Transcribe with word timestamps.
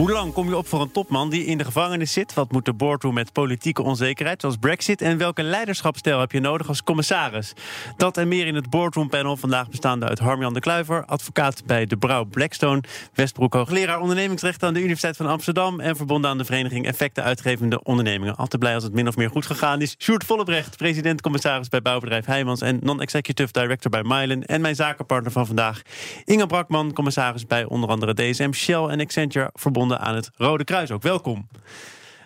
Hoe 0.00 0.12
lang 0.12 0.32
kom 0.32 0.48
je 0.48 0.56
op 0.56 0.66
voor 0.66 0.80
een 0.80 0.92
topman 0.92 1.30
die 1.30 1.44
in 1.44 1.58
de 1.58 1.64
gevangenis 1.64 2.12
zit? 2.12 2.34
Wat 2.34 2.52
moet 2.52 2.64
de 2.64 2.72
boardroom 2.72 3.14
met 3.14 3.32
politieke 3.32 3.82
onzekerheid, 3.82 4.40
zoals 4.40 4.56
Brexit? 4.56 5.02
En 5.02 5.18
welke 5.18 5.42
leiderschapstijl 5.42 6.20
heb 6.20 6.32
je 6.32 6.40
nodig 6.40 6.68
als 6.68 6.82
commissaris? 6.82 7.52
Dat 7.96 8.16
en 8.16 8.28
meer 8.28 8.46
in 8.46 8.54
het 8.54 8.70
boardroom 8.70 9.08
panel. 9.08 9.36
Vandaag 9.36 9.68
bestaande 9.68 10.08
uit 10.08 10.18
Harmjan 10.18 10.54
de 10.54 10.60
Kluiver, 10.60 11.04
advocaat 11.04 11.62
bij 11.66 11.86
de 11.86 11.96
Brouw 11.96 12.24
Blackstone. 12.24 12.82
Westbroek, 13.14 13.54
hoogleraar 13.54 14.00
ondernemingsrecht 14.00 14.62
aan 14.62 14.74
de 14.74 14.80
Universiteit 14.80 15.16
van 15.16 15.26
Amsterdam. 15.26 15.80
En 15.80 15.96
verbonden 15.96 16.30
aan 16.30 16.38
de 16.38 16.44
vereniging 16.44 16.86
Effecten 16.86 17.24
Uitgevende 17.24 17.82
Ondernemingen. 17.82 18.36
Altijd 18.36 18.60
blij 18.60 18.74
als 18.74 18.84
het 18.84 18.92
min 18.92 19.08
of 19.08 19.16
meer 19.16 19.30
goed 19.30 19.46
gegaan 19.46 19.80
is. 19.80 19.94
Sjoerd 19.98 20.24
Vollebrecht, 20.24 20.76
president-commissaris 20.76 21.68
bij 21.68 21.82
bouwbedrijf 21.82 22.24
Heijmans. 22.24 22.60
En 22.60 22.78
non-executive 22.82 23.52
director 23.52 23.90
bij 23.90 24.02
Mylen. 24.02 24.44
En 24.44 24.60
mijn 24.60 24.74
zakenpartner 24.74 25.32
van 25.32 25.46
vandaag, 25.46 25.82
Inge 26.24 26.46
Brakman, 26.46 26.92
commissaris 26.92 27.46
bij 27.46 27.64
onder 27.64 27.88
andere 27.88 28.14
DSM, 28.14 28.52
Shell 28.52 28.84
en 28.84 29.00
Accenture. 29.00 29.50
Verbonden 29.54 29.88
aan 29.98 30.14
het 30.14 30.30
Rode 30.36 30.64
Kruis 30.64 30.90
ook. 30.90 31.02
Welkom. 31.02 31.48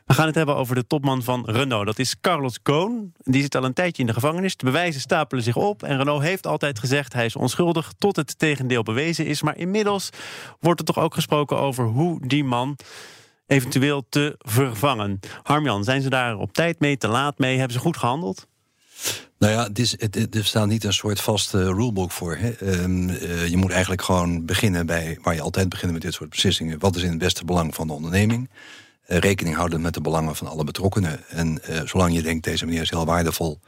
We 0.06 0.14
gaan 0.14 0.26
het 0.26 0.34
hebben 0.34 0.56
over 0.56 0.74
de 0.74 0.86
topman 0.86 1.22
van 1.22 1.44
Renault. 1.46 1.86
Dat 1.86 1.98
is 1.98 2.20
Carlos 2.20 2.58
Ghosn. 2.62 3.12
Die 3.18 3.42
zit 3.42 3.54
al 3.54 3.64
een 3.64 3.72
tijdje 3.72 4.02
in 4.02 4.06
de 4.08 4.14
gevangenis. 4.14 4.56
De 4.56 4.64
bewijzen 4.64 5.00
stapelen 5.00 5.44
zich 5.44 5.56
op. 5.56 5.82
En 5.82 5.96
Renault 5.96 6.22
heeft 6.22 6.46
altijd 6.46 6.78
gezegd 6.78 7.12
hij 7.12 7.24
is 7.24 7.36
onschuldig 7.36 7.92
tot 7.98 8.16
het 8.16 8.38
tegendeel 8.38 8.82
bewezen 8.82 9.26
is. 9.26 9.42
Maar 9.42 9.56
inmiddels 9.56 10.10
wordt 10.60 10.80
er 10.80 10.86
toch 10.86 10.98
ook 10.98 11.14
gesproken 11.14 11.58
over 11.58 11.84
hoe 11.84 12.26
die 12.26 12.44
man 12.44 12.76
eventueel 13.46 14.06
te 14.08 14.34
vervangen. 14.38 15.20
Harmjan, 15.42 15.84
zijn 15.84 16.02
ze 16.02 16.10
daar 16.10 16.36
op 16.36 16.52
tijd 16.52 16.80
mee, 16.80 16.96
te 16.96 17.08
laat 17.08 17.38
mee? 17.38 17.56
Hebben 17.56 17.76
ze 17.76 17.82
goed 17.82 17.96
gehandeld? 17.96 18.46
Nou 19.44 19.56
ja, 19.56 19.64
het 19.64 19.78
is, 19.78 19.94
het, 19.98 20.34
er 20.34 20.44
staat 20.44 20.66
niet 20.66 20.84
een 20.84 20.92
soort 20.92 21.20
vaste 21.20 21.64
rulebook 21.64 22.10
voor. 22.10 22.36
Hè. 22.36 22.50
Ehm, 22.50 23.08
eh, 23.08 23.46
je 23.46 23.56
moet 23.56 23.70
eigenlijk 23.70 24.02
gewoon 24.02 24.44
beginnen 24.44 24.86
bij 24.86 25.18
waar 25.22 25.34
je 25.34 25.40
altijd 25.40 25.68
begint 25.68 25.92
met 25.92 26.02
dit 26.02 26.14
soort 26.14 26.30
beslissingen. 26.30 26.78
Wat 26.78 26.96
is 26.96 27.02
in 27.02 27.08
het 27.08 27.18
beste 27.18 27.44
belang 27.44 27.74
van 27.74 27.86
de 27.86 27.92
onderneming? 27.92 28.50
Uh, 29.08 29.18
rekening 29.18 29.56
houden 29.56 29.80
met 29.80 29.94
de 29.94 30.00
belangen 30.00 30.36
van 30.36 30.46
alle 30.46 30.64
betrokkenen. 30.64 31.28
En 31.28 31.60
uh, 31.70 31.80
zolang 31.84 32.14
je 32.14 32.22
denkt, 32.22 32.44
deze 32.44 32.64
meneer 32.64 32.80
is 32.82 32.90
heel 32.90 33.04
waardevol 33.04 33.60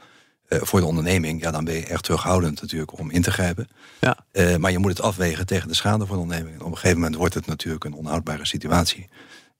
voor 0.49 0.79
de 0.79 0.85
onderneming, 0.85 1.41
ja, 1.41 1.51
dan 1.51 1.63
ben 1.63 1.73
je 1.73 1.85
echt 1.85 2.03
terughoudend 2.03 2.61
natuurlijk 2.61 2.99
om 2.99 3.11
in 3.11 3.21
te 3.21 3.31
grijpen. 3.31 3.67
Ja. 3.99 4.17
maar 4.57 4.71
je 4.71 4.77
moet 4.77 4.89
het 4.89 5.01
afwegen 5.01 5.45
tegen 5.45 5.67
de 5.67 5.73
schade 5.73 6.05
voor 6.05 6.15
de 6.15 6.21
onderneming. 6.21 6.55
En 6.55 6.61
op 6.61 6.71
een 6.71 6.77
gegeven 6.77 6.97
moment 6.97 7.15
wordt 7.15 7.33
het 7.33 7.45
natuurlijk 7.45 7.83
een 7.83 7.93
onhoudbare 7.93 8.45
situatie. 8.45 9.09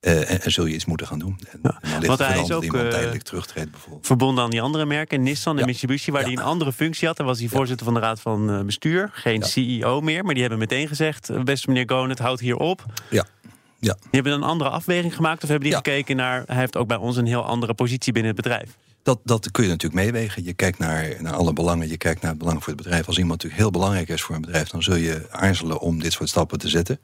Uh, 0.08 0.45
en, 0.45 0.52
zul 0.52 0.66
je 0.66 0.73
iets 0.73 0.86
moeten 0.86 1.08
gaan 1.08 1.19
doen. 1.19 1.39
En, 1.52 1.59
ja. 1.63 1.80
en 1.81 2.05
Want 2.05 2.19
hij 2.19 2.41
is 2.41 2.52
ook 2.52 2.63
uh, 2.63 2.88
tijdelijk 2.88 3.23
terugtreedt 3.23 3.72
bijvoorbeeld. 3.72 4.05
Verbonden 4.05 4.44
aan 4.44 4.50
die 4.50 4.61
andere 4.61 4.86
merken, 4.86 5.23
Nissan 5.23 5.59
en 5.59 5.66
Mitsubishi, 5.66 6.11
waar 6.11 6.23
hij 6.23 6.31
een 6.31 6.39
andere 6.39 6.73
functie 6.73 7.08
had. 7.08 7.17
Dan 7.17 7.25
was 7.25 7.39
hij 7.39 7.47
voorzitter 7.47 7.86
van 7.86 7.94
de 7.94 8.00
raad 8.00 8.19
van 8.19 8.53
uh, 8.53 8.61
bestuur, 8.61 9.09
geen 9.13 9.44
CEO 9.44 10.02
meer. 10.02 10.23
Maar 10.23 10.33
die 10.33 10.41
hebben 10.41 10.59
meteen 10.59 10.88
gezegd: 10.88 11.44
beste 11.44 11.67
meneer 11.67 11.89
Goon, 11.89 12.09
het 12.09 12.19
houdt 12.19 12.39
hier 12.39 12.58
op. 12.58 12.85
Ja. 13.09 13.25
Ja. 13.80 13.94
Die 13.94 14.08
hebben 14.11 14.33
een 14.33 14.44
andere 14.44 14.69
afweging 14.69 15.16
gemaakt 15.16 15.44
of 15.44 15.50
hebben 15.50 15.67
die 15.67 15.78
gekeken 15.78 16.16
naar... 16.16 16.44
hij 16.45 16.55
heeft 16.55 16.78
ook 16.78 16.88
bij 16.88 16.97
ons 16.97 17.17
een 17.17 17.25
heel 17.25 17.45
andere 17.45 17.73
positie 17.73 18.13
binnen 18.13 18.33
het 18.35 18.41
bedrijf? 18.44 18.78
Dat, 19.03 19.19
dat 19.23 19.52
kun 19.52 19.63
je 19.63 19.69
natuurlijk 19.69 20.02
meewegen. 20.02 20.44
Je 20.44 20.53
kijkt 20.53 20.78
naar, 20.78 21.16
naar 21.19 21.33
alle 21.33 21.53
belangen, 21.53 21.88
je 21.88 21.97
kijkt 21.97 22.22
naar 22.22 22.30
het 22.30 22.39
belang 22.39 22.63
voor 22.63 22.73
het 22.73 22.83
bedrijf. 22.83 23.08
Als 23.08 23.17
iemand 23.17 23.33
natuurlijk 23.41 23.62
heel 23.62 23.72
belangrijk 23.72 24.09
is 24.09 24.22
voor 24.22 24.35
een 24.35 24.41
bedrijf... 24.41 24.69
dan 24.69 24.84
zul 24.84 24.95
je 24.95 25.28
aarzelen 25.31 25.79
om 25.79 26.00
dit 26.00 26.13
soort 26.13 26.29
stappen 26.29 26.59
te 26.59 26.69
zetten. 26.69 27.00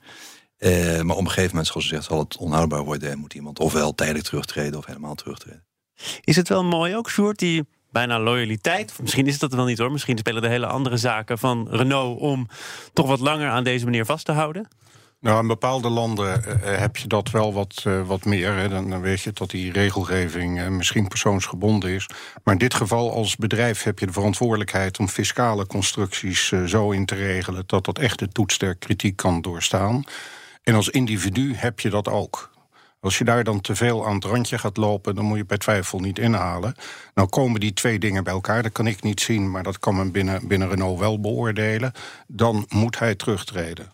Uh, 0.64 1.02
maar 1.02 1.16
op 1.16 1.22
een 1.22 1.28
gegeven 1.28 1.50
moment, 1.50 1.68
zoals 1.68 1.88
gezegd, 1.88 2.04
zal 2.04 2.20
het 2.20 2.38
onhoudbaar 2.38 2.84
worden 2.84 3.12
en 3.12 3.18
moet 3.18 3.34
iemand 3.34 3.60
ofwel 3.60 3.96
tijdelijk 3.96 4.26
terugtreden 4.26 4.78
of 4.78 4.86
helemaal 4.86 5.16
terugtreden. 5.16 5.64
Is 6.22 6.36
het 6.36 6.50
wel 6.50 6.64
mooi 6.64 6.96
ook, 6.96 7.10
Sjoerd, 7.10 7.40
die 7.40 7.64
bijna 7.92 8.20
loyaliteit? 8.20 8.94
Misschien 9.02 9.26
is 9.26 9.32
het 9.32 9.42
dat 9.42 9.54
wel 9.54 9.66
niet 9.66 9.78
hoor. 9.78 9.92
Misschien 9.92 10.18
spelen 10.18 10.42
de 10.42 10.48
hele 10.48 10.66
andere 10.66 10.98
zaken 10.98 11.38
van 11.38 11.68
Renault 11.70 12.20
om 12.20 12.48
toch 12.94 13.08
wat 13.08 13.20
langer 13.20 13.50
aan 13.50 13.64
deze 13.64 13.86
manier 13.86 14.06
vast 14.06 14.26
te 14.26 14.32
houden. 14.32 14.68
Nou, 15.20 15.42
in 15.42 15.48
bepaalde 15.48 15.90
landen 15.90 16.44
uh, 16.48 16.54
heb 16.80 16.98
je 16.98 17.08
dat 17.08 17.32
wel 17.32 17.54
wat, 17.54 17.84
uh, 17.88 18.08
wat 18.08 18.26
meer. 18.26 18.54
Hè. 18.54 18.70
Dan, 18.70 18.90
dan, 18.90 19.02
weet 19.02 19.22
je 19.22 19.32
dat 19.32 19.50
die 19.50 19.72
regelgeving 19.72 20.60
uh, 20.60 20.68
misschien 20.68 21.08
persoonsgebonden 21.08 21.90
is. 21.90 22.08
Maar 22.44 22.54
in 22.54 22.60
dit 22.60 22.74
geval 22.74 23.14
als 23.14 23.36
bedrijf 23.36 23.84
heb 23.84 24.00
je 24.00 24.06
de 24.06 24.12
verantwoordelijkheid 24.12 25.00
om 25.00 25.08
fiscale 25.08 25.68
constructies 25.68 26.52
zo 26.66 26.92
in 26.92 27.06
te 27.06 27.16
regelen 27.16 27.64
dat 27.66 27.86
dat 27.86 28.00
echt 28.00 28.20
de 28.20 28.28
toets 28.28 28.58
der 28.58 28.76
kritiek 28.76 29.16
kan 29.16 29.42
doorstaan. 29.42 30.04
En 30.64 30.76
als 30.76 30.90
individu 30.90 31.54
heb 31.56 31.80
je 31.80 31.90
dat 31.90 32.08
ook. 32.08 32.52
Als 33.00 33.18
je 33.18 33.24
daar 33.24 33.44
dan 33.44 33.62
te 33.62 33.76
veel 33.76 34.06
aan 34.06 34.16
het 34.16 34.24
randje 34.24 34.58
gaat 34.58 34.78
lopen, 34.78 35.16
dan 35.16 35.26
moet 35.26 35.38
je 35.38 35.46
bij 35.46 35.58
twijfel 35.58 36.00
niet 36.00 36.20
inhalen. 36.20 36.76
Nou 37.14 37.30
komen 37.30 37.60
die 37.60 37.74
twee 37.74 38.00
dingen 38.00 38.24
bij 38.24 38.34
elkaar, 38.34 38.64
dat 38.64 38.72
kan 38.72 38.88
ik 38.88 39.04
niet 39.04 39.22
zien, 39.22 39.52
maar 39.52 39.64
dat 39.64 39.80
kan 39.80 39.96
men 39.96 40.12
binnen, 40.12 40.48
binnen 40.48 40.70
Renault 40.70 41.00
wel 41.00 41.20
beoordelen. 41.20 41.92
Dan 42.28 42.66
moet 42.70 43.00
hij 43.00 43.16
terugtreden. 43.16 43.92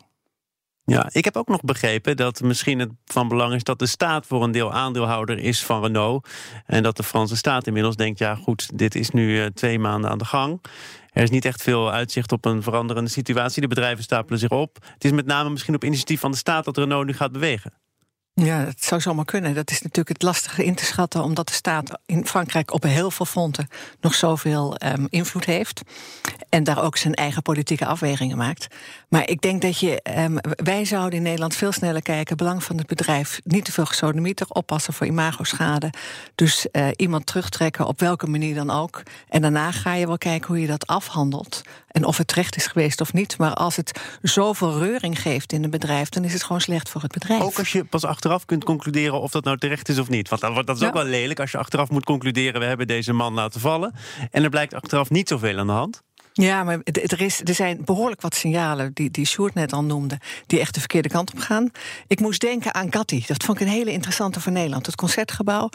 Ja, 0.90 1.10
ik 1.12 1.26
heb 1.26 1.38
ook 1.38 1.48
nog 1.48 1.62
begrepen 1.62 2.18
dat 2.18 2.42
misschien 2.42 2.80
het 2.80 2.92
van 3.06 3.28
belang 3.28 3.54
is 3.54 3.64
dat 3.64 3.80
de 3.80 3.86
staat 3.86 4.26
voor 4.26 4.44
een 4.44 4.52
deel 4.52 4.74
aandeelhouder 4.74 5.38
is 5.38 5.64
van 5.64 5.82
Renault. 5.82 6.28
En 6.66 6.84
dat 6.84 6.98
de 6.98 7.04
Franse 7.04 7.36
staat 7.36 7.68
inmiddels 7.68 7.96
denkt: 7.96 8.20
ja, 8.20 8.36
goed, 8.36 8.78
dit 8.78 8.96
is 8.96 9.10
nu 9.10 9.42
eh, 9.42 9.46
twee 9.46 9.80
maanden 9.80 10.10
aan 10.10 10.18
de 10.18 10.26
gang. 10.26 10.62
Er 11.10 11.24
is 11.24 11.30
niet 11.30 11.46
echt 11.46 11.64
veel 11.64 11.92
uitzicht 11.92 12.32
op 12.32 12.46
een 12.46 12.64
veranderende 12.64 13.10
situatie. 13.10 13.62
De 13.62 13.68
bedrijven 13.68 14.04
stapelen 14.04 14.40
zich 14.40 14.50
op. 14.50 14.78
Het 14.94 15.04
is 15.04 15.12
met 15.12 15.26
name 15.26 15.50
misschien 15.50 15.76
op 15.76 15.84
initiatief 15.84 16.20
van 16.20 16.32
de 16.32 16.38
staat 16.38 16.66
dat 16.66 16.78
Renault 16.78 17.06
nu 17.06 17.14
gaat 17.14 17.32
bewegen. 17.32 17.74
Ja, 18.44 18.66
dat 18.66 18.84
zou 18.84 19.02
zomaar 19.02 19.26
kunnen. 19.26 19.54
Dat 19.54 19.72
is 19.72 19.82
natuurlijk 19.82 20.08
het 20.08 20.22
lastige 20.22 20.66
in 20.66 20.76
te 20.76 20.86
schatten, 20.86 21.24
omdat 21.24 21.48
de 21.48 21.54
staat 21.54 22.00
in 22.06 22.26
Frankrijk 22.26 22.74
op 22.74 22.84
heel 22.84 23.12
veel 23.12 23.26
fronten 23.26 23.68
nog 24.02 24.14
zoveel 24.14 24.76
um, 24.86 25.08
invloed 25.10 25.46
heeft. 25.46 25.82
En 26.50 26.64
daar 26.64 26.84
ook 26.84 26.98
zijn 26.98 27.14
eigen 27.14 27.42
politieke 27.42 27.86
afwegingen 27.86 28.38
maakt. 28.38 28.68
Maar 29.10 29.30
ik 29.30 29.42
denk 29.42 29.62
dat 29.62 29.80
je. 29.80 30.02
Um, 30.18 30.38
wij 30.42 30.86
zouden 30.86 31.18
in 31.18 31.24
Nederland 31.24 31.56
veel 31.56 31.72
sneller 31.72 32.02
kijken. 32.02 32.38
Belang 32.38 32.64
van 32.64 32.78
het 32.78 32.88
bedrijf. 32.88 33.40
Niet 33.44 33.66
te 33.66 33.72
veel 33.72 33.86
gesodemieter. 33.86 34.48
Oppassen 34.50 34.94
voor 34.94 35.08
imagoschade. 35.08 35.94
Dus 36.36 36.68
uh, 36.72 36.88
iemand 36.96 37.26
terugtrekken 37.26 37.86
op 37.86 38.00
welke 38.00 38.28
manier 38.28 38.56
dan 38.56 38.70
ook. 38.70 39.04
En 39.30 39.42
daarna 39.42 39.72
ga 39.72 39.94
je 39.94 40.08
wel 40.08 40.18
kijken 40.18 40.48
hoe 40.48 40.62
je 40.62 40.68
dat 40.68 40.88
afhandelt. 40.88 41.62
En 41.90 42.06
of 42.06 42.18
het 42.18 42.28
terecht 42.28 42.56
is 42.56 42.68
geweest 42.68 43.02
of 43.02 43.14
niet. 43.14 43.38
Maar 43.38 43.54
als 43.54 43.76
het 43.76 44.02
zoveel 44.22 44.80
reuring 44.80 45.22
geeft 45.22 45.54
in 45.54 45.64
een 45.64 45.70
bedrijf, 45.70 46.10
dan 46.10 46.24
is 46.24 46.34
het 46.34 46.44
gewoon 46.44 46.62
slecht 46.62 46.90
voor 46.90 47.02
het 47.02 47.12
bedrijf. 47.12 47.42
Ook 47.42 47.58
als 47.58 47.72
je 47.72 47.86
pas 47.86 48.04
achteraf 48.04 48.46
kunt 48.46 48.64
concluderen 48.64 49.22
of 49.22 49.32
dat 49.32 49.44
nou 49.44 49.58
terecht 49.58 49.90
is 49.90 50.00
of 50.00 50.10
niet. 50.10 50.30
Want 50.30 50.42
dat, 50.42 50.68
dat 50.68 50.82
is 50.82 50.88
ook 50.88 50.94
wel 50.94 51.04
lelijk 51.04 51.40
als 51.40 51.52
je 51.52 51.58
achteraf 51.58 51.90
moet 51.90 52.06
concluderen: 52.06 52.60
we 52.62 52.68
hebben 52.68 52.88
deze 52.88 53.14
man 53.14 53.34
laten 53.34 53.62
vallen. 53.62 53.94
En 54.32 54.44
er 54.44 54.50
blijkt 54.50 54.74
achteraf 54.74 55.10
niet 55.10 55.28
zoveel 55.28 55.58
aan 55.58 55.68
de 55.68 55.74
hand. 55.74 56.02
Ja, 56.34 56.64
maar 56.64 56.80
er, 56.84 57.22
is, 57.22 57.42
er 57.44 57.54
zijn 57.54 57.82
behoorlijk 57.86 58.22
wat 58.22 58.36
signalen, 58.36 58.92
die, 58.94 59.12
die 59.12 59.26
Sjoerd 59.26 59.54
net 59.54 59.74
al 59.74 59.84
noemde, 59.84 60.18
die 60.46 60.60
echt 60.60 60.74
de 60.74 60.80
verkeerde 60.80 61.10
kant 61.10 61.32
op 61.32 61.40
gaan. 61.40 61.72
Ik 62.08 62.20
moest 62.20 62.42
denken 62.42 62.74
aan 62.74 62.94
Gatti. 62.94 63.24
Dat 63.28 63.44
vond 63.44 63.60
ik 63.60 63.68
een 63.68 63.74
hele 63.74 63.92
interessante 63.92 64.40
voor 64.40 64.52
Nederland. 64.52 64.86
Het 64.86 64.96
concertgebouw, 64.96 65.70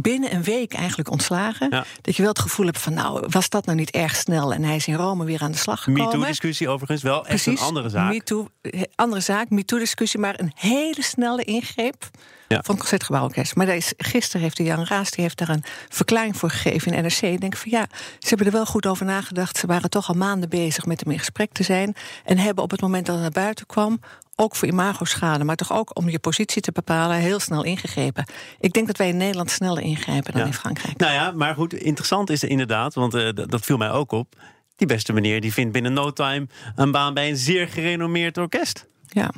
binnen 0.00 0.34
een 0.34 0.42
week 0.42 0.74
eigenlijk 0.74 1.10
ontslagen. 1.10 1.70
Dat 2.00 2.16
je 2.16 2.22
wel 2.22 2.30
het 2.30 2.40
gevoel 2.40 2.66
hebt 2.66 2.78
van, 2.78 2.94
nou, 2.94 3.26
was 3.28 3.48
dat 3.48 3.66
nou 3.66 3.78
niet 3.78 3.90
erg 3.90 4.16
snel? 4.16 4.52
En 4.52 4.62
hij 4.62 4.76
is 4.76 4.86
in 4.86 4.94
Rome 4.94 5.24
weer 5.24 5.42
aan 5.42 5.52
de 5.52 5.58
slag 5.58 5.82
gekomen. 5.82 6.06
MeToo-discussie 6.06 6.68
overigens 6.68 7.02
wel 7.02 7.26
echt 7.26 7.46
een 7.46 7.58
andere 7.58 7.88
zaak. 7.88 8.12
MeToo, 8.12 8.48
andere 8.94 9.20
zaak, 9.20 9.50
MeToo-discussie, 9.50 10.20
maar 10.20 10.40
een 10.40 10.52
hele 10.54 11.02
snelle 11.02 11.44
ingreep 11.44 12.10
ja. 12.48 12.56
van 12.56 12.74
het 12.74 12.78
Concertgebouworkest. 12.78 13.54
Maar 13.54 13.68
is, 13.68 13.92
gisteren 13.96 14.42
heeft 14.42 14.56
de 14.56 14.62
Jan 14.62 14.84
Raas 14.84 15.10
die 15.10 15.24
heeft 15.24 15.38
daar 15.38 15.48
een 15.48 15.64
verklaring 15.88 16.36
voor 16.36 16.50
gegeven 16.50 16.92
in 16.92 17.02
NRC. 17.02 17.20
Ik 17.20 17.40
denk 17.40 17.56
van 17.56 17.70
ja, 17.70 17.86
ze 18.18 18.28
hebben 18.28 18.46
er 18.46 18.52
wel 18.52 18.66
goed 18.66 18.86
over 18.86 19.06
nagedacht. 19.06 19.56
Ze 19.56 19.66
waren 19.66 19.90
toch 19.90 20.08
al 20.08 20.14
maanden 20.14 20.48
bezig 20.48 20.86
met 20.86 21.00
hem 21.00 21.12
in 21.12 21.18
gesprek 21.18 21.52
te 21.52 21.62
zijn. 21.62 21.94
En 22.24 22.38
hebben 22.38 22.64
op 22.64 22.70
het 22.70 22.80
moment 22.80 23.06
dat 23.06 23.14
het 23.14 23.24
naar 23.24 23.44
buiten 23.44 23.66
kwam 23.66 24.00
ook 24.40 24.56
voor 24.56 24.68
imagoschade, 24.68 25.44
maar 25.44 25.56
toch 25.56 25.72
ook 25.72 25.96
om 25.96 26.08
je 26.08 26.18
positie 26.18 26.62
te 26.62 26.72
bepalen, 26.72 27.16
heel 27.16 27.40
snel 27.40 27.64
ingegrepen. 27.64 28.24
Ik 28.60 28.72
denk 28.72 28.86
dat 28.86 28.96
wij 28.96 29.08
in 29.08 29.16
Nederland 29.16 29.50
sneller 29.50 29.82
ingrijpen 29.82 30.32
dan 30.32 30.46
in 30.46 30.54
Frankrijk. 30.54 30.96
Nou 30.96 31.12
ja, 31.12 31.30
maar 31.30 31.54
goed, 31.54 31.74
interessant 31.74 32.30
is 32.30 32.42
er 32.42 32.48
inderdaad, 32.48 32.94
want 32.94 33.14
uh, 33.14 33.28
dat 33.32 33.64
viel 33.64 33.76
mij 33.76 33.90
ook 33.90 34.12
op. 34.12 34.34
Die 34.76 34.86
beste 34.86 35.12
meneer 35.12 35.40
die 35.40 35.52
vindt 35.52 35.72
binnen 35.72 35.92
no 35.92 36.12
time 36.12 36.46
een 36.76 36.90
baan 36.90 37.14
bij 37.14 37.28
een 37.28 37.36
zeer 37.36 37.68
gerenommeerd 37.68 38.38
orkest. 38.38 38.86
Ja. 39.06 39.30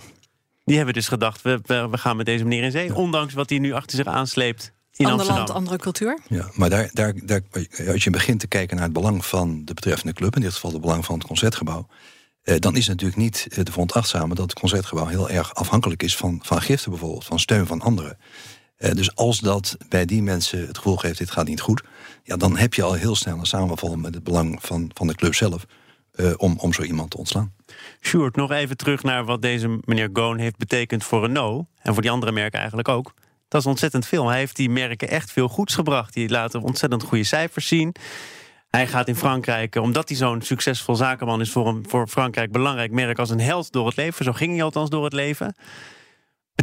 Die 0.71 0.79
hebben 0.79 0.97
dus 0.97 1.09
gedacht, 1.09 1.43
we, 1.43 1.61
we 1.67 1.99
gaan 1.99 2.17
met 2.17 2.27
deze 2.27 2.45
meneer 2.45 2.63
in 2.63 2.71
zee. 2.71 2.95
Ondanks 2.95 3.35
wat 3.35 3.51
hij 3.51 3.59
nu 3.59 3.73
achter 3.73 3.97
zich 3.97 4.07
aansleept 4.07 4.73
in 4.93 5.07
Ander 5.07 5.13
Amsterdam. 5.13 5.37
land, 5.37 5.51
andere 5.51 5.77
cultuur. 5.77 6.19
Ja, 6.29 6.51
maar 6.55 6.71
daar, 6.71 6.91
daar, 6.93 7.15
daar, 7.25 7.41
als 7.89 8.05
je 8.05 8.11
begint 8.11 8.41
te 8.41 8.47
kijken 8.47 8.77
naar 8.77 8.85
het 8.85 8.95
belang 8.95 9.27
van 9.27 9.65
de 9.65 9.75
betreffende 9.75 10.13
club... 10.13 10.37
in 10.37 10.41
dit 10.41 10.53
geval 10.53 10.73
het 10.73 10.81
belang 10.81 11.05
van 11.05 11.15
het 11.15 11.27
concertgebouw... 11.27 11.87
Eh, 12.43 12.59
dan 12.59 12.77
is 12.77 12.87
het 12.87 12.89
natuurlijk 12.89 13.21
niet 13.21 13.47
te 13.51 13.73
veronachtzamen 13.73 14.37
dat 14.37 14.51
het 14.51 14.59
concertgebouw 14.59 15.07
heel 15.07 15.31
erg 15.31 15.55
afhankelijk 15.55 16.03
is 16.03 16.17
van, 16.17 16.41
van 16.43 16.63
giften 16.63 16.91
bijvoorbeeld, 16.91 17.25
van 17.25 17.39
steun 17.39 17.67
van 17.67 17.81
anderen. 17.81 18.19
Eh, 18.77 18.93
dus 18.93 19.15
als 19.15 19.41
dat 19.41 19.77
bij 19.89 20.05
die 20.05 20.23
mensen 20.23 20.67
het 20.67 20.77
gevoel 20.77 20.97
geeft, 20.97 21.19
dit 21.19 21.31
gaat 21.31 21.47
niet 21.47 21.61
goed, 21.61 21.83
ja, 22.23 22.37
dan 22.37 22.57
heb 22.57 22.75
je 22.75 22.83
al 22.83 22.93
heel 22.93 23.17
snel 23.17 23.39
een 23.39 23.47
samenval 23.47 23.97
met 23.97 24.15
het 24.15 24.25
belang 24.25 24.59
van, 24.63 24.91
van 24.95 25.07
de 25.07 25.15
club 25.15 25.35
zelf 25.35 25.67
eh, 26.13 26.33
om, 26.37 26.59
om 26.59 26.73
zo 26.73 26.83
iemand 26.83 27.11
te 27.11 27.17
ontslaan. 27.17 27.55
Sjoerd, 28.01 28.37
nog 28.37 28.51
even 28.51 28.77
terug 28.77 29.03
naar 29.03 29.25
wat 29.25 29.43
deze 29.43 29.79
meneer 29.85 30.11
Goon 30.13 30.39
heeft 30.39 30.57
betekend 30.57 31.05
voor 31.05 31.21
Renault. 31.21 31.67
En 31.83 31.93
voor 31.93 32.03
die 32.03 32.11
andere 32.11 32.33
merken 32.33 32.59
eigenlijk 32.59 32.89
ook. 32.89 33.15
Dat 33.49 33.61
is 33.61 33.67
ontzettend 33.67 34.07
veel. 34.07 34.29
Hij 34.29 34.39
heeft 34.39 34.57
die 34.57 34.71
merken 34.71 35.09
echt 35.09 35.33
veel 35.33 35.49
goeds 35.49 35.75
gebracht. 35.75 36.15
Die 36.15 36.29
laten 36.29 36.63
ontzettend 36.63 37.03
goede 37.03 37.25
cijfers 37.25 37.69
zien. 37.69 37.95
Hij 38.71 38.87
gaat 38.87 39.09
in 39.09 39.17
Frankrijk, 39.17 39.77
eh, 39.77 39.83
omdat 39.83 40.09
hij 40.09 40.19
zo'n 40.19 40.43
succesvol 40.43 40.97
zakenman 40.97 41.41
is 41.41 41.51
voor, 41.51 41.67
een, 41.67 41.85
voor 41.89 42.09
Frankrijk, 42.09 42.53
belangrijk 42.53 42.91
merk 42.91 43.19
als 43.19 43.31
een 43.31 43.41
held 43.41 43.73
door 43.73 43.87
het 43.87 43.97
leven. 43.97 44.25
Zo 44.25 44.33
ging 44.33 44.53
hij 44.53 44.63
althans 44.63 44.91
door 44.91 45.05
het 45.05 45.13
leven. 45.13 45.55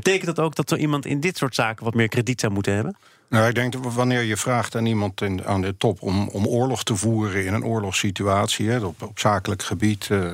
Betekent 0.03 0.35
dat 0.35 0.45
ook 0.45 0.55
dat 0.55 0.69
zo 0.69 0.75
iemand 0.75 1.05
in 1.05 1.19
dit 1.19 1.37
soort 1.37 1.55
zaken 1.55 1.85
wat 1.85 1.93
meer 1.93 2.07
krediet 2.07 2.39
zou 2.39 2.53
moeten 2.53 2.73
hebben? 2.73 2.95
Nou, 3.29 3.47
ik 3.47 3.55
denk 3.55 3.73
dat 3.73 3.93
wanneer 3.93 4.21
je 4.21 4.37
vraagt 4.37 4.75
aan 4.75 4.85
iemand 4.85 5.21
aan 5.45 5.61
de 5.61 5.77
top 5.77 6.01
om, 6.01 6.27
om 6.27 6.47
oorlog 6.47 6.83
te 6.83 6.95
voeren 6.95 7.45
in 7.45 7.53
een 7.53 7.63
oorlogssituatie, 7.63 8.69
hè, 8.69 8.79
op, 8.79 9.01
op 9.01 9.19
zakelijk 9.19 9.63
gebied, 9.63 10.07
uh, 10.11 10.33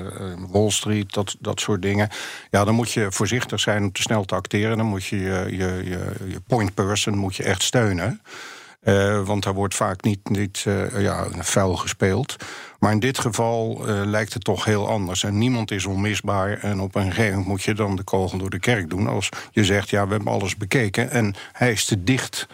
Wall 0.49 0.69
Street, 0.69 1.13
dat, 1.13 1.35
dat 1.39 1.59
soort 1.59 1.81
dingen, 1.81 2.09
ja, 2.51 2.63
dan 2.63 2.75
moet 2.75 2.91
je 2.91 3.11
voorzichtig 3.11 3.59
zijn 3.59 3.83
om 3.83 3.91
te 3.91 4.01
snel 4.01 4.25
te 4.25 4.35
acteren. 4.35 4.77
Dan 4.77 4.85
moet 4.85 5.05
je 5.05 5.19
je, 5.19 5.45
je, 5.49 5.81
je, 5.83 6.13
je 6.27 6.41
point 6.47 6.73
person 6.73 7.17
moet 7.17 7.35
je 7.35 7.43
echt 7.43 7.63
steunen. 7.63 8.21
Uh, 8.85 9.25
want 9.25 9.43
daar 9.43 9.53
wordt 9.53 9.75
vaak 9.75 10.03
niet, 10.03 10.29
niet 10.29 10.63
uh, 10.67 11.01
ja, 11.01 11.27
vuil 11.31 11.75
gespeeld. 11.75 12.35
Maar 12.79 12.91
in 12.91 12.99
dit 12.99 13.19
geval 13.19 13.89
uh, 13.89 14.01
lijkt 14.05 14.33
het 14.33 14.43
toch 14.43 14.65
heel 14.65 14.87
anders. 14.87 15.23
En 15.23 15.37
niemand 15.37 15.71
is 15.71 15.85
onmisbaar. 15.85 16.57
En 16.57 16.79
op 16.79 16.95
een 16.95 17.03
gegeven 17.03 17.29
moment 17.29 17.47
moet 17.47 17.63
je 17.63 17.73
dan 17.73 17.95
de 17.95 18.03
kogel 18.03 18.37
door 18.37 18.49
de 18.49 18.59
kerk 18.59 18.89
doen. 18.89 19.07
Als 19.07 19.29
je 19.51 19.65
zegt, 19.65 19.89
ja, 19.89 20.05
we 20.05 20.13
hebben 20.13 20.33
alles 20.33 20.57
bekeken. 20.57 21.11
En 21.11 21.35
hij 21.51 21.71
is 21.71 21.85
te 21.85 22.03
dicht 22.03 22.47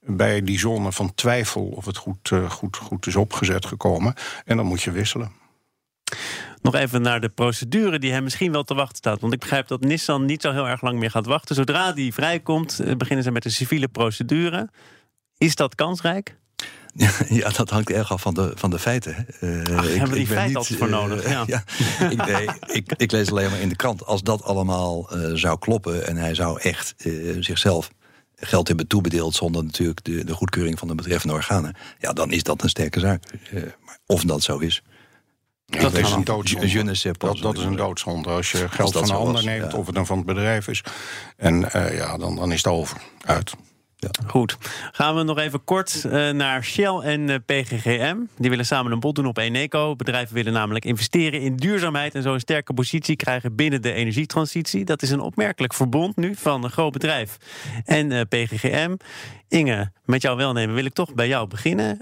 bij 0.00 0.42
die 0.42 0.58
zone 0.58 0.92
van 0.92 1.14
twijfel 1.14 1.64
of 1.64 1.84
het 1.84 1.96
goed, 1.96 2.30
goed, 2.48 2.76
goed 2.76 3.06
is 3.06 3.16
opgezet 3.16 3.66
gekomen. 3.66 4.14
En 4.44 4.56
dan 4.56 4.66
moet 4.66 4.82
je 4.82 4.90
wisselen. 4.90 5.32
Nog 6.62 6.74
even 6.74 7.02
naar 7.02 7.20
de 7.20 7.28
procedure 7.28 7.98
die 7.98 8.12
hem 8.12 8.22
misschien 8.22 8.52
wel 8.52 8.64
te 8.64 8.74
wachten 8.74 8.96
staat. 8.96 9.20
Want 9.20 9.32
ik 9.32 9.40
begrijp 9.40 9.68
dat 9.68 9.80
Nissan 9.80 10.24
niet 10.24 10.42
zo 10.42 10.52
heel 10.52 10.68
erg 10.68 10.82
lang 10.82 10.98
meer 10.98 11.10
gaat 11.10 11.26
wachten. 11.26 11.54
Zodra 11.54 11.92
die 11.92 12.14
vrijkomt, 12.14 12.80
beginnen 12.96 13.24
ze 13.24 13.30
met 13.30 13.42
de 13.42 13.50
civiele 13.50 13.88
procedure. 13.88 14.68
Is 15.38 15.54
dat 15.54 15.74
kansrijk? 15.74 16.36
Ja, 17.28 17.48
dat 17.48 17.70
hangt 17.70 17.90
erg 17.90 18.12
af 18.12 18.20
van 18.20 18.34
de, 18.34 18.52
van 18.54 18.70
de 18.70 18.78
feiten. 18.78 19.26
Uh, 19.40 19.76
Ach, 19.76 19.88
ik, 19.88 19.90
hebben 19.90 20.10
we 20.10 20.14
die 20.14 20.26
feiten 20.26 20.56
altijd 20.56 20.78
voor 20.78 20.88
nodig? 20.88 21.24
Uh, 21.24 21.30
ja. 21.30 21.44
ja. 21.46 21.62
ik, 22.10 22.26
nee, 22.26 22.48
ik, 22.66 22.92
ik, 22.96 23.10
lees 23.10 23.30
alleen 23.30 23.50
maar 23.50 23.60
in 23.60 23.68
de 23.68 23.76
krant. 23.76 24.06
Als 24.06 24.22
dat 24.22 24.42
allemaal 24.42 25.16
uh, 25.16 25.34
zou 25.34 25.58
kloppen 25.58 26.06
en 26.06 26.16
hij 26.16 26.34
zou 26.34 26.60
echt 26.60 26.94
zichzelf 27.40 27.90
geld 28.36 28.68
hebben 28.68 28.86
toebedeeld... 28.86 29.34
zonder 29.34 29.64
natuurlijk 29.64 30.04
de, 30.04 30.24
de 30.24 30.34
goedkeuring 30.34 30.78
van 30.78 30.88
de 30.88 30.94
betreffende 30.94 31.34
organen... 31.34 31.76
ja, 31.98 32.12
dan 32.12 32.32
is 32.32 32.42
dat 32.42 32.62
een 32.62 32.68
sterke 32.68 33.00
zaak. 33.00 33.22
maar 33.84 33.98
of 34.06 34.24
dat 34.24 34.42
zo 34.42 34.58
is... 34.58 34.82
dat 35.66 35.94
is 35.94 36.10
een 36.10 36.24
doodzonde. 36.24 37.14
Dat, 37.18 37.38
dat 37.38 37.58
is 37.58 37.64
een 37.64 37.76
doodzonde. 37.76 38.28
Als 38.28 38.50
je 38.50 38.68
geld 38.68 38.92
van 38.92 39.02
een 39.02 39.10
ander 39.10 39.44
neemt, 39.44 39.72
ja. 39.72 39.78
of 39.78 39.86
het 39.86 39.94
dan 39.94 40.06
van 40.06 40.16
het 40.16 40.26
bedrijf 40.26 40.68
is... 40.68 40.84
en 41.36 41.60
ja, 41.72 42.16
dan, 42.18 42.36
dan 42.36 42.52
is 42.52 42.56
het 42.56 42.66
over. 42.66 43.00
Uit. 43.24 43.54
Ja. 43.96 44.08
Goed. 44.26 44.56
Gaan 44.92 45.16
we 45.16 45.22
nog 45.22 45.38
even 45.38 45.64
kort 45.64 46.02
uh, 46.06 46.30
naar 46.30 46.64
Shell 46.64 46.94
en 46.94 47.28
uh, 47.28 47.36
PGGM. 47.46 48.16
Die 48.38 48.50
willen 48.50 48.66
samen 48.66 48.92
een 48.92 49.00
bod 49.00 49.14
doen 49.14 49.26
op 49.26 49.36
Eneco. 49.36 49.96
Bedrijven 49.96 50.34
willen 50.34 50.52
namelijk 50.52 50.84
investeren 50.84 51.40
in 51.40 51.56
duurzaamheid 51.56 52.14
en 52.14 52.22
zo 52.22 52.34
een 52.34 52.40
sterke 52.40 52.74
positie 52.74 53.16
krijgen 53.16 53.54
binnen 53.54 53.82
de 53.82 53.92
energietransitie. 53.92 54.84
Dat 54.84 55.02
is 55.02 55.10
een 55.10 55.20
opmerkelijk 55.20 55.74
verbond 55.74 56.16
nu 56.16 56.34
van 56.34 56.64
een 56.64 56.70
groot 56.70 56.92
bedrijf 56.92 57.36
en 57.84 58.10
uh, 58.10 58.20
PGGM. 58.28 58.96
Inge, 59.48 59.90
met 60.04 60.22
jouw 60.22 60.36
welnemen 60.36 60.74
wil 60.74 60.84
ik 60.84 60.94
toch 60.94 61.14
bij 61.14 61.28
jou 61.28 61.48
beginnen. 61.48 61.98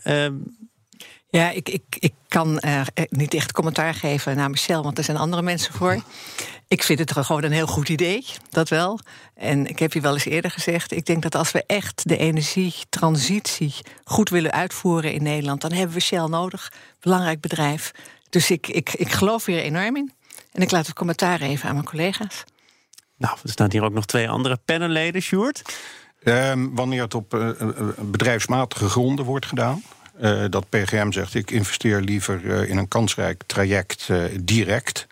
Ehm, 1.35 1.43
ja, 1.43 1.51
ik, 1.51 1.69
ik, 1.69 1.97
ik 1.99 2.13
kan 2.29 2.63
uh, 2.65 2.81
niet 3.09 3.35
echt 3.35 3.53
commentaar 3.53 3.95
geven 3.95 4.37
naar 4.37 4.51
Michel, 4.51 4.83
want 4.83 4.99
er 4.99 5.05
zijn 5.05 5.17
andere 5.17 5.43
mensen 5.43 5.75
voor. 5.75 6.03
Ik 6.69 6.83
vind 6.83 6.99
het 6.99 7.13
gewoon 7.13 7.43
een 7.43 7.53
heel 7.53 7.67
goed 7.67 7.89
idee, 7.89 8.25
dat 8.51 8.69
wel. 8.69 8.99
En 9.35 9.67
ik 9.67 9.79
heb 9.79 9.93
je 9.93 10.01
wel 10.01 10.13
eens 10.13 10.25
eerder 10.25 10.51
gezegd, 10.51 10.93
ik 10.93 11.07
denk 11.07 11.23
dat 11.23 11.35
als 11.35 11.53
we 11.53 11.65
echt 11.67 12.09
de 12.09 12.17
energietransitie 12.17 13.75
goed 14.05 14.29
willen 14.29 14.53
uitvoeren 14.53 15.13
in 15.13 15.23
Nederland, 15.23 15.61
dan 15.61 15.73
hebben 15.73 15.95
we 15.95 16.01
Shell 16.01 16.27
nodig. 16.27 16.73
Belangrijk 17.01 17.41
bedrijf. 17.41 17.91
Dus 18.31 18.51
ik, 18.51 18.67
ik, 18.67 18.93
ik 18.93 19.13
geloof 19.13 19.45
hier 19.45 19.61
enorm 19.61 19.97
in. 19.97 20.13
En 20.53 20.63
ik 20.63 20.71
laat 20.71 20.87
het 20.87 20.95
commentaar 20.95 21.41
even 21.41 21.69
aan 21.69 21.75
mijn 21.75 21.87
collega's. 21.87 22.45
Nou, 23.17 23.37
er 23.43 23.51
staan 23.51 23.71
hier 23.71 23.83
ook 23.83 23.93
nog 23.93 24.05
twee 24.05 24.29
andere 24.29 24.59
panelleden, 24.65 25.23
Sjoerd. 25.23 25.63
Um, 26.25 26.75
wanneer 26.75 27.03
het 27.03 27.15
op 27.15 27.35
uh, 27.35 27.51
bedrijfsmatige 28.01 28.89
gronden 28.89 29.25
wordt 29.25 29.47
gedaan. 29.47 29.83
Uh, 30.21 30.45
dat 30.51 30.69
PGM 30.69 31.11
zegt, 31.11 31.35
ik 31.35 31.51
investeer 31.51 32.01
liever 32.01 32.45
uh, 32.45 32.69
in 32.71 32.77
een 32.77 32.89
kansrijk 32.89 33.43
traject 33.47 34.09
uh, 34.11 34.25
direct. 34.41 35.07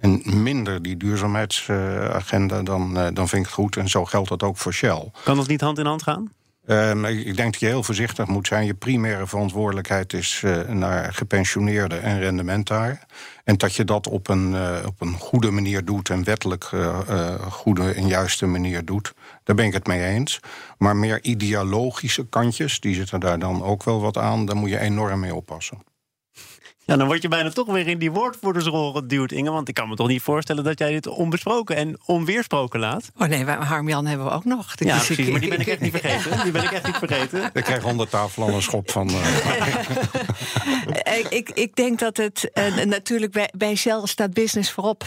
En 0.00 0.22
minder 0.42 0.82
die 0.82 0.96
duurzaamheidsagenda, 0.96 2.62
dan, 2.62 2.94
dan 2.94 3.28
vind 3.28 3.32
ik 3.32 3.42
het 3.42 3.50
goed. 3.50 3.76
En 3.76 3.88
zo 3.88 4.04
geldt 4.04 4.28
dat 4.28 4.42
ook 4.42 4.56
voor 4.56 4.72
Shell. 4.72 5.10
Kan 5.24 5.36
dat 5.36 5.46
niet 5.46 5.60
hand 5.60 5.78
in 5.78 5.86
hand 5.86 6.02
gaan? 6.02 6.32
Ik 6.66 7.36
denk 7.36 7.52
dat 7.52 7.60
je 7.60 7.66
heel 7.66 7.82
voorzichtig 7.82 8.26
moet 8.26 8.46
zijn. 8.46 8.66
Je 8.66 8.74
primaire 8.74 9.26
verantwoordelijkheid 9.26 10.12
is 10.12 10.42
uh, 10.44 10.68
naar 10.68 11.14
gepensioneerden 11.14 12.02
en 12.02 12.18
rendement 12.18 12.66
daar. 12.66 13.06
En 13.44 13.56
dat 13.56 13.74
je 13.74 13.84
dat 13.84 14.08
op 14.08 14.28
een, 14.28 14.52
uh, 14.52 14.78
op 14.86 15.00
een 15.00 15.18
goede 15.18 15.50
manier 15.50 15.84
doet 15.84 16.10
en 16.10 16.24
wettelijk 16.24 16.70
uh, 16.74 17.34
goede 17.34 17.92
en 17.92 18.06
juiste 18.06 18.46
manier 18.46 18.84
doet. 18.84 19.14
Daar 19.44 19.56
ben 19.56 19.64
ik 19.64 19.72
het 19.72 19.86
mee 19.86 20.04
eens. 20.04 20.40
Maar 20.78 20.96
meer 20.96 21.22
ideologische 21.22 22.26
kantjes, 22.28 22.80
die 22.80 22.94
zitten 22.94 23.20
daar 23.20 23.38
dan 23.38 23.62
ook 23.62 23.84
wel 23.84 24.00
wat 24.00 24.18
aan. 24.18 24.46
Daar 24.46 24.56
moet 24.56 24.70
je 24.70 24.80
enorm 24.80 25.20
mee 25.20 25.34
oppassen. 25.34 25.78
Ja, 26.86 26.96
dan 26.96 27.06
word 27.06 27.22
je 27.22 27.28
bijna 27.28 27.50
toch 27.50 27.66
weer 27.66 27.86
in 27.86 27.98
die 27.98 28.10
woordvoerdersrol 28.10 28.92
geduwd, 28.92 29.32
Inge. 29.32 29.50
Want 29.50 29.68
ik 29.68 29.74
kan 29.74 29.88
me 29.88 29.94
toch 29.94 30.08
niet 30.08 30.22
voorstellen 30.22 30.64
dat 30.64 30.78
jij 30.78 30.92
dit 30.92 31.06
onbesproken 31.06 31.76
en 31.76 31.98
onweersproken 32.04 32.80
laat. 32.80 33.10
Oh 33.16 33.28
nee, 33.28 33.44
Harm-Jan 33.44 34.06
hebben 34.06 34.26
we 34.26 34.32
ook 34.32 34.44
nog. 34.44 34.72
Ja, 34.76 34.94
dus 34.94 35.06
precies, 35.06 35.26
ik... 35.26 35.32
maar 35.32 35.40
die 35.40 35.50
ben 35.50 35.60
ik 35.60 35.66
echt 35.66 35.80
niet 35.80 35.92
vergeten. 36.00 36.42
Die 36.42 36.52
ben 36.52 36.62
ik 36.62 36.70
echt 36.70 36.86
niet 36.86 36.96
vergeten. 36.96 37.50
Ik 37.52 37.64
krijg 37.64 37.84
onder 37.84 38.08
tafel 38.08 38.42
al 38.42 38.48
een 38.48 38.62
schop 38.62 38.90
van... 38.90 39.10
Uh... 39.10 39.16
ik, 41.38 41.50
ik 41.50 41.76
denk 41.76 41.98
dat 41.98 42.16
het 42.16 42.50
uh, 42.54 42.84
natuurlijk 42.84 43.32
bij, 43.32 43.50
bij 43.56 43.74
Shell 43.74 44.00
staat 44.04 44.34
business 44.34 44.70
voorop. 44.72 45.04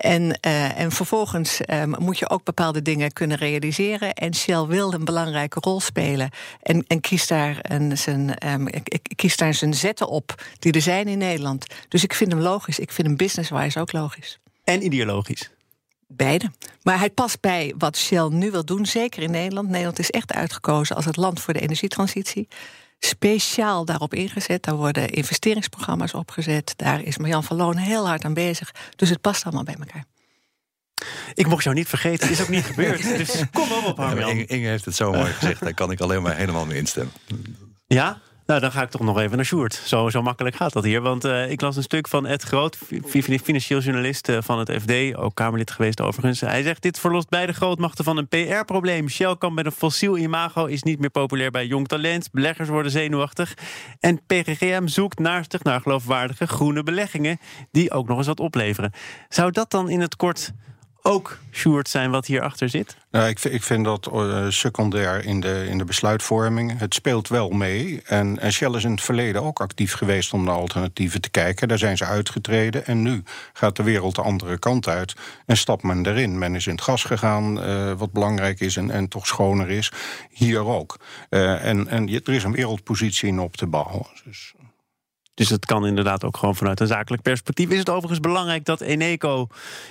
En, 0.00 0.22
uh, 0.22 0.78
en 0.78 0.90
vervolgens 0.90 1.60
um, 1.66 1.94
moet 1.98 2.18
je 2.18 2.28
ook 2.28 2.44
bepaalde 2.44 2.82
dingen 2.82 3.12
kunnen 3.12 3.36
realiseren. 3.36 4.14
En 4.14 4.34
Shell 4.34 4.66
wil 4.66 4.92
een 4.92 5.04
belangrijke 5.04 5.60
rol 5.60 5.80
spelen. 5.80 6.30
En, 6.62 6.84
en 6.86 7.00
kiest, 7.00 7.28
daar 7.28 7.58
een, 7.62 7.98
zijn, 7.98 8.48
um, 8.52 8.68
kiest 9.16 9.38
daar 9.38 9.54
zijn 9.54 9.74
zetten 9.74 10.08
op 10.08 10.42
die 10.58 10.72
er 10.72 10.80
zijn 10.80 11.08
in 11.08 11.18
Nederland. 11.18 11.66
Dus 11.88 12.04
ik 12.04 12.14
vind 12.14 12.32
hem 12.32 12.40
logisch. 12.40 12.78
Ik 12.78 12.92
vind 12.92 13.06
hem 13.06 13.16
business-wise 13.16 13.80
ook 13.80 13.92
logisch. 13.92 14.38
En 14.64 14.84
ideologisch. 14.84 15.50
Beide. 16.06 16.50
Maar 16.82 16.98
hij 16.98 17.10
past 17.10 17.40
bij 17.40 17.74
wat 17.78 17.96
Shell 17.96 18.28
nu 18.30 18.50
wil 18.50 18.64
doen, 18.64 18.86
zeker 18.86 19.22
in 19.22 19.30
Nederland. 19.30 19.68
Nederland 19.68 19.98
is 19.98 20.10
echt 20.10 20.32
uitgekozen 20.32 20.96
als 20.96 21.04
het 21.04 21.16
land 21.16 21.40
voor 21.40 21.54
de 21.54 21.60
energietransitie 21.60 22.48
speciaal 23.00 23.84
daarop 23.84 24.14
ingezet. 24.14 24.62
Daar 24.62 24.76
worden 24.76 25.08
investeringsprogramma's 25.08 26.14
opgezet. 26.14 26.72
Daar 26.76 27.02
is 27.02 27.18
Marjan 27.18 27.44
van 27.44 27.56
Loon 27.56 27.76
heel 27.76 28.06
hard 28.06 28.24
aan 28.24 28.34
bezig. 28.34 28.74
Dus 28.96 29.08
het 29.08 29.20
past 29.20 29.44
allemaal 29.44 29.64
bij 29.64 29.76
elkaar. 29.78 30.04
Ik 31.34 31.46
mocht 31.46 31.64
jou 31.64 31.76
niet 31.76 31.88
vergeten, 31.88 32.28
het 32.28 32.38
is 32.38 32.42
ook 32.42 32.48
niet 32.48 32.64
gebeurd. 32.64 33.02
Dus 33.02 33.44
kom 33.52 33.72
op, 33.72 33.96
Marjan. 33.96 34.30
Inge, 34.30 34.46
Inge 34.46 34.68
heeft 34.68 34.84
het 34.84 34.96
zo 34.96 35.12
mooi 35.12 35.32
gezegd, 35.32 35.60
daar 35.60 35.74
kan 35.74 35.90
ik 35.90 36.00
alleen 36.00 36.22
maar 36.22 36.36
helemaal 36.36 36.66
mee 36.66 36.78
instemmen. 36.78 37.12
Ja? 37.86 38.20
Nou, 38.50 38.62
dan 38.62 38.72
ga 38.72 38.82
ik 38.82 38.90
toch 38.90 39.00
nog 39.00 39.18
even 39.18 39.36
naar 39.36 39.46
Sjoerd. 39.46 39.74
Zo, 39.84 40.08
zo 40.08 40.22
makkelijk 40.22 40.56
gaat 40.56 40.72
dat 40.72 40.84
hier. 40.84 41.00
Want 41.00 41.24
uh, 41.24 41.50
ik 41.50 41.60
las 41.60 41.76
een 41.76 41.82
stuk 41.82 42.08
van 42.08 42.26
Ed 42.26 42.42
Groot, 42.42 42.78
financieel 43.42 43.80
journalist 43.80 44.28
uh, 44.28 44.38
van 44.40 44.58
het 44.58 44.72
FD, 44.82 45.16
ook 45.16 45.34
Kamerlid 45.34 45.70
geweest 45.70 46.00
overigens. 46.00 46.40
Hij 46.40 46.62
zegt: 46.62 46.82
Dit 46.82 46.98
verlost 46.98 47.28
beide 47.28 47.52
grootmachten 47.52 48.04
van 48.04 48.16
een 48.16 48.28
PR-probleem. 48.28 49.08
Shell 49.08 49.36
kan 49.36 49.54
met 49.54 49.66
een 49.66 49.72
fossiel 49.72 50.18
imago, 50.18 50.64
is 50.64 50.82
niet 50.82 50.98
meer 50.98 51.10
populair 51.10 51.50
bij 51.50 51.66
jong 51.66 51.88
talent. 51.88 52.30
Beleggers 52.32 52.68
worden 52.68 52.92
zenuwachtig. 52.92 53.54
En 54.00 54.20
PGGM 54.26 54.86
zoekt 54.86 55.18
naastig 55.18 55.62
naar 55.62 55.80
geloofwaardige 55.80 56.46
groene 56.46 56.82
beleggingen, 56.82 57.38
die 57.70 57.90
ook 57.90 58.08
nog 58.08 58.18
eens 58.18 58.26
wat 58.26 58.40
opleveren. 58.40 58.92
Zou 59.28 59.50
dat 59.50 59.70
dan 59.70 59.90
in 59.90 60.00
het 60.00 60.16
kort 60.16 60.52
ook 61.02 61.38
Sjoerd 61.52 61.88
zijn 61.88 62.10
wat 62.10 62.26
hierachter 62.26 62.68
zit? 62.68 62.96
Nou, 63.10 63.28
ik, 63.28 63.44
ik 63.44 63.62
vind 63.62 63.84
dat 63.84 64.08
uh, 64.12 64.46
secundair 64.48 65.24
in 65.24 65.40
de, 65.40 65.66
in 65.68 65.78
de 65.78 65.84
besluitvorming. 65.84 66.78
Het 66.78 66.94
speelt 66.94 67.28
wel 67.28 67.50
mee. 67.50 68.02
En, 68.04 68.38
en 68.38 68.52
Shell 68.52 68.70
is 68.70 68.84
in 68.84 68.90
het 68.90 69.02
verleden 69.02 69.42
ook 69.42 69.60
actief 69.60 69.92
geweest 69.92 70.32
om 70.32 70.44
naar 70.44 70.54
alternatieven 70.54 71.20
te 71.20 71.30
kijken. 71.30 71.68
Daar 71.68 71.78
zijn 71.78 71.96
ze 71.96 72.04
uitgetreden. 72.04 72.86
En 72.86 73.02
nu 73.02 73.22
gaat 73.52 73.76
de 73.76 73.82
wereld 73.82 74.14
de 74.14 74.22
andere 74.22 74.58
kant 74.58 74.88
uit. 74.88 75.14
En 75.46 75.56
stapt 75.56 75.82
men 75.82 76.06
erin. 76.06 76.38
Men 76.38 76.54
is 76.54 76.66
in 76.66 76.72
het 76.72 76.82
gas 76.82 77.04
gegaan, 77.04 77.68
uh, 77.68 77.92
wat 77.92 78.12
belangrijk 78.12 78.60
is 78.60 78.76
en, 78.76 78.90
en 78.90 79.08
toch 79.08 79.26
schoner 79.26 79.70
is. 79.70 79.92
Hier 80.30 80.66
ook. 80.66 80.96
Uh, 81.30 81.64
en, 81.64 81.88
en 81.88 82.08
er 82.08 82.32
is 82.32 82.44
een 82.44 82.52
wereldpositie 82.52 83.28
in 83.28 83.40
op 83.40 83.56
te 83.56 83.66
bouwen. 83.66 84.06
Dus 84.24 84.54
Dus 85.40 85.48
het 85.48 85.66
kan 85.66 85.86
inderdaad 85.86 86.24
ook 86.24 86.36
gewoon 86.36 86.56
vanuit 86.56 86.80
een 86.80 86.86
zakelijk 86.86 87.22
perspectief. 87.22 87.70
Is 87.70 87.78
het 87.78 87.88
overigens 87.88 88.20
belangrijk 88.20 88.64
dat 88.64 88.80
Eneco 88.80 89.46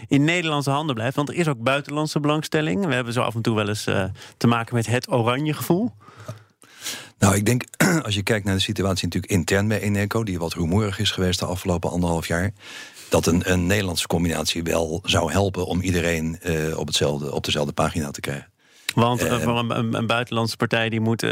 in 0.07 0.23
Nederlandse 0.23 0.69
handen 0.69 0.95
blijft? 0.95 1.15
Want 1.15 1.29
er 1.29 1.35
is 1.35 1.47
ook 1.47 1.63
buitenlandse 1.63 2.19
belangstelling. 2.19 2.85
We 2.85 2.93
hebben 2.93 3.13
zo 3.13 3.21
af 3.21 3.35
en 3.35 3.41
toe 3.41 3.55
wel 3.55 3.67
eens 3.67 3.87
uh, 3.87 4.03
te 4.37 4.47
maken 4.47 4.75
met 4.75 4.85
het 4.85 5.11
oranje 5.11 5.53
gevoel. 5.53 5.91
Nou, 7.19 7.35
ik 7.35 7.45
denk, 7.45 7.63
als 8.05 8.15
je 8.15 8.23
kijkt 8.23 8.45
naar 8.45 8.55
de 8.55 8.61
situatie 8.61 9.03
natuurlijk 9.03 9.33
intern 9.33 9.67
bij 9.67 9.79
Eneco... 9.79 10.23
die 10.23 10.39
wat 10.39 10.53
rumoerig 10.53 10.99
is 10.99 11.11
geweest 11.11 11.39
de 11.39 11.45
afgelopen 11.45 11.89
anderhalf 11.89 12.27
jaar... 12.27 12.51
dat 13.09 13.25
een, 13.25 13.51
een 13.51 13.67
Nederlandse 13.67 14.07
combinatie 14.07 14.63
wel 14.63 14.99
zou 15.03 15.31
helpen... 15.31 15.65
om 15.65 15.81
iedereen 15.81 16.39
uh, 16.43 16.77
op, 16.77 16.87
hetzelfde, 16.87 17.33
op 17.33 17.45
dezelfde 17.45 17.73
pagina 17.73 18.11
te 18.11 18.19
krijgen. 18.19 18.51
Want 18.95 19.23
uh, 19.23 19.31
een, 19.31 19.93
een, 19.93 20.07
buitenlandse 20.07 20.57
partij 20.57 20.89
die 20.89 21.01
moet... 21.01 21.23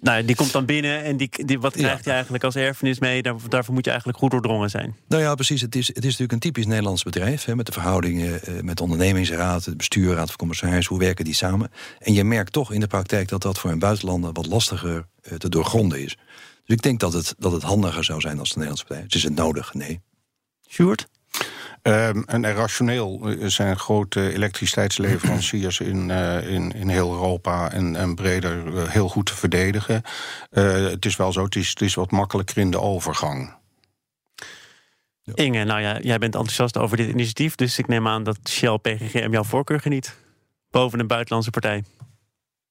Nou, 0.00 0.24
die 0.24 0.36
komt 0.36 0.52
dan 0.52 0.64
binnen 0.64 1.02
en 1.02 1.16
die, 1.16 1.30
die, 1.44 1.60
wat 1.60 1.72
krijgt 1.72 2.04
ja. 2.04 2.10
je 2.10 2.10
eigenlijk 2.10 2.44
als 2.44 2.54
erfenis 2.54 2.98
mee? 2.98 3.22
Daar, 3.22 3.34
daarvoor 3.48 3.74
moet 3.74 3.84
je 3.84 3.90
eigenlijk 3.90 4.18
goed 4.18 4.30
doordrongen 4.30 4.70
zijn. 4.70 4.96
Nou 5.08 5.22
ja, 5.22 5.34
precies. 5.34 5.60
Het 5.60 5.74
is, 5.74 5.86
het 5.86 5.96
is 5.96 6.04
natuurlijk 6.04 6.32
een 6.32 6.38
typisch 6.38 6.66
Nederlands 6.66 7.02
bedrijf. 7.02 7.44
Hè, 7.44 7.56
met 7.56 7.66
de 7.66 7.72
verhoudingen 7.72 8.40
uh, 8.48 8.60
met 8.60 8.76
de 8.76 8.82
ondernemingsraad, 8.82 9.64
het 9.64 9.76
bestuur, 9.76 10.14
raad 10.14 10.28
van 10.28 10.36
commissaris. 10.36 10.86
Hoe 10.86 10.98
werken 10.98 11.24
die 11.24 11.34
samen? 11.34 11.70
En 11.98 12.12
je 12.12 12.24
merkt 12.24 12.52
toch 12.52 12.72
in 12.72 12.80
de 12.80 12.86
praktijk 12.86 13.28
dat 13.28 13.42
dat 13.42 13.58
voor 13.58 13.70
een 13.70 13.78
buitenlander 13.78 14.32
wat 14.32 14.46
lastiger 14.46 15.06
uh, 15.22 15.38
te 15.38 15.48
doorgronden 15.48 16.02
is. 16.02 16.16
Dus 16.64 16.76
ik 16.76 16.82
denk 16.82 17.00
dat 17.00 17.12
het, 17.12 17.34
dat 17.38 17.52
het 17.52 17.62
handiger 17.62 18.04
zou 18.04 18.20
zijn 18.20 18.38
als 18.38 18.48
de 18.48 18.54
Nederlandse 18.54 18.86
partij. 18.86 19.04
Dus 19.06 19.14
is 19.14 19.22
het 19.22 19.34
nodig? 19.34 19.74
Nee. 19.74 20.00
Sjoerd? 20.68 21.08
Um, 21.86 22.24
en 22.26 22.54
rationeel 22.54 23.34
zijn 23.40 23.78
grote 23.78 24.32
elektriciteitsleveranciers 24.32 25.80
in, 25.80 26.08
uh, 26.08 26.50
in, 26.50 26.72
in 26.72 26.88
heel 26.88 27.12
Europa 27.12 27.72
en, 27.72 27.96
en 27.96 28.14
breder 28.14 28.66
uh, 28.66 28.88
heel 28.88 29.08
goed 29.08 29.26
te 29.26 29.34
verdedigen. 29.34 30.02
Uh, 30.50 30.72
het 30.72 31.04
is 31.04 31.16
wel 31.16 31.32
zo, 31.32 31.44
het 31.44 31.56
is, 31.56 31.68
het 31.68 31.80
is 31.80 31.94
wat 31.94 32.10
makkelijker 32.10 32.58
in 32.58 32.70
de 32.70 32.80
overgang. 32.80 33.54
Inge, 35.34 35.64
nou 35.64 35.80
ja, 35.80 35.98
jij 36.00 36.18
bent 36.18 36.34
enthousiast 36.34 36.76
over 36.76 36.96
dit 36.96 37.08
initiatief, 37.08 37.54
dus 37.54 37.78
ik 37.78 37.86
neem 37.86 38.08
aan 38.08 38.22
dat 38.22 38.38
Shell 38.48 38.78
PGGM 38.78 39.32
jouw 39.32 39.44
voorkeur 39.44 39.80
geniet. 39.80 40.16
Boven 40.70 41.00
een 41.00 41.06
buitenlandse 41.06 41.50
partij. 41.50 41.84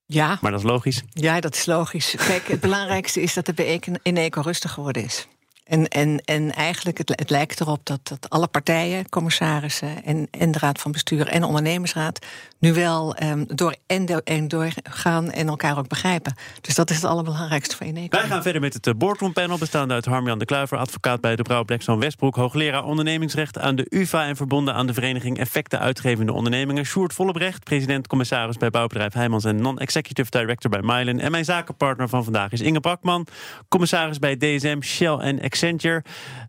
Ja. 0.06 0.38
Maar 0.42 0.52
dat 0.52 0.60
is 0.60 0.66
logisch. 0.66 1.04
Ja, 1.14 1.40
dat 1.40 1.56
is 1.56 1.66
logisch. 1.66 2.16
Kijk, 2.18 2.48
het 2.48 2.60
belangrijkste 2.60 3.22
is 3.22 3.34
dat 3.34 3.46
de 3.46 3.54
bij 3.54 3.82
Eneco 4.02 4.42
rustig 4.42 4.72
geworden 4.72 5.04
is. 5.04 5.28
En, 5.66 5.88
en, 5.88 6.22
en 6.26 6.52
eigenlijk, 6.52 6.98
het, 6.98 7.10
het 7.10 7.30
lijkt 7.30 7.60
erop 7.60 7.80
dat, 7.84 8.00
dat 8.04 8.30
alle 8.30 8.48
partijen, 8.48 9.10
commissarissen 9.10 10.04
en, 10.04 10.28
en 10.32 10.52
de 10.52 10.60
Raad 10.60 10.82
van 10.82 10.92
Bestuur 10.92 11.28
en 11.28 11.42
de 11.42 11.48
ondernemingsraad 11.48 12.26
nu 12.66 12.74
wel 12.74 13.16
um, 13.24 13.46
door 13.48 13.76
en, 13.88 14.06
do, 14.06 14.18
en 14.18 14.48
doorgaan 14.48 15.32
en 15.32 15.48
elkaar 15.48 15.78
ook 15.78 15.88
begrijpen. 15.88 16.34
Dus 16.62 16.76
dat 16.76 16.90
is 16.90 16.96
het 16.96 17.06
allerbelangrijkste 17.06 17.76
voor 17.76 17.86
Eneco. 17.86 18.18
Wij 18.18 18.28
gaan 18.28 18.42
verder 18.42 18.62
met 18.62 18.74
het 18.74 18.98
boardroom 18.98 19.34
panel, 19.34 19.58
bestaande 19.58 19.94
uit 19.94 20.06
Harmjan 20.06 20.40
de 20.40 20.46
Kluiver, 20.46 20.78
advocaat 20.78 21.22
bij 21.22 21.36
de 21.36 21.42
Brouw 21.42 21.64
Blackstone 21.64 22.00
Westbroek, 22.00 22.36
hoogleraar 22.36 22.84
ondernemingsrecht 22.84 23.60
aan 23.60 23.76
de 23.76 23.86
UvA 23.90 24.28
en 24.28 24.36
verbonden 24.36 24.74
aan 24.74 24.88
de 24.88 24.94
vereniging 24.94 25.40
Effecten 25.40 25.80
Uitgevende 25.80 26.34
Ondernemingen. 26.34 26.86
Sjoerd 26.86 27.14
Vollebrecht, 27.14 27.64
president-commissaris 27.64 28.58
bij 28.58 28.70
bouwbedrijf 28.70 29.14
Heijmans 29.14 29.46
en 29.46 29.56
non-executive 29.56 30.30
director 30.30 30.70
bij 30.70 30.82
Mylen. 30.82 31.20
En 31.20 31.32
mijn 31.32 31.46
zakenpartner 31.46 32.10
van 32.10 32.24
vandaag 32.24 32.52
is 32.52 32.62
Inge 32.62 32.80
Brakman, 32.80 33.28
commissaris 33.68 34.20
bij 34.20 34.38
DSM, 34.38 34.82
Shell 34.82 35.18
en 35.18 35.42
Accenture. 35.42 36.04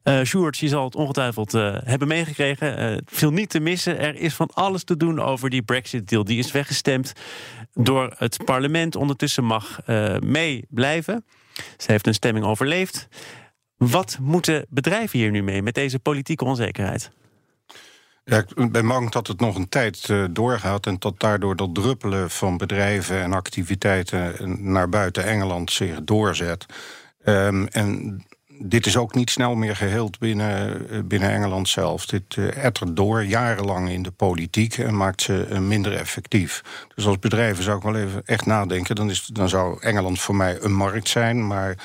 Uh, 0.04 0.22
Sjoerd, 0.22 0.58
je 0.58 0.68
zal 0.68 0.84
het 0.84 0.94
ongetwijfeld 0.94 1.54
uh, 1.54 1.76
hebben 1.84 2.08
meegekregen. 2.08 2.92
Uh, 2.92 2.98
veel 3.06 3.30
niet 3.30 3.50
te 3.50 3.60
missen. 3.60 3.98
Er 3.98 4.16
is 4.16 4.34
van 4.34 4.50
alles 4.54 4.84
te 4.84 4.96
doen 4.96 5.20
over 5.20 5.50
die 5.50 5.62
Die 6.06 6.38
is 6.38 6.52
weggestemd 6.52 7.12
door 7.72 8.14
het 8.18 8.44
parlement. 8.44 8.96
Ondertussen 8.96 9.44
mag 9.44 9.80
mee 10.20 10.64
blijven. 10.68 11.24
Ze 11.76 11.90
heeft 11.90 12.06
een 12.06 12.14
stemming 12.14 12.44
overleefd. 12.44 13.08
Wat 13.76 14.18
moeten 14.20 14.66
bedrijven 14.68 15.18
hier 15.18 15.30
nu 15.30 15.42
mee 15.42 15.62
met 15.62 15.74
deze 15.74 15.98
politieke 15.98 16.44
onzekerheid? 16.44 17.10
Ja, 18.24 18.38
ik 18.54 18.72
ben 18.72 18.86
bang 18.86 19.10
dat 19.10 19.26
het 19.26 19.40
nog 19.40 19.56
een 19.56 19.68
tijd 19.68 20.08
uh, 20.08 20.24
doorgaat 20.30 20.86
en 20.86 20.96
dat 20.98 21.20
daardoor 21.20 21.56
dat 21.56 21.74
druppelen 21.74 22.30
van 22.30 22.56
bedrijven 22.56 23.22
en 23.22 23.32
activiteiten 23.32 24.56
naar 24.72 24.88
buiten 24.88 25.24
Engeland 25.24 25.72
zich 25.72 26.04
doorzet. 26.04 26.66
Um, 27.24 27.66
en 27.66 28.22
dit 28.68 28.86
is 28.86 28.96
ook 28.96 29.14
niet 29.14 29.30
snel 29.30 29.54
meer 29.54 29.76
geheeld 29.76 30.18
binnen, 30.18 30.86
binnen 31.08 31.30
Engeland 31.30 31.68
zelf. 31.68 32.06
Dit 32.06 32.36
uh, 32.36 32.64
ettert 32.64 32.96
door 32.96 33.24
jarenlang 33.24 33.90
in 33.90 34.02
de 34.02 34.10
politiek 34.10 34.78
en 34.78 34.96
maakt 34.96 35.22
ze 35.22 35.46
uh, 35.50 35.58
minder 35.58 35.96
effectief. 35.96 36.62
Dus 36.94 37.06
als 37.06 37.18
bedrijven 37.18 37.64
zou 37.64 37.76
ik 37.76 37.82
wel 37.82 37.96
even 37.96 38.22
echt 38.24 38.46
nadenken. 38.46 38.94
Dan, 38.94 39.10
is, 39.10 39.26
dan 39.26 39.48
zou 39.48 39.80
Engeland 39.80 40.20
voor 40.20 40.36
mij 40.36 40.58
een 40.60 40.74
markt 40.74 41.08
zijn, 41.08 41.46
maar 41.46 41.76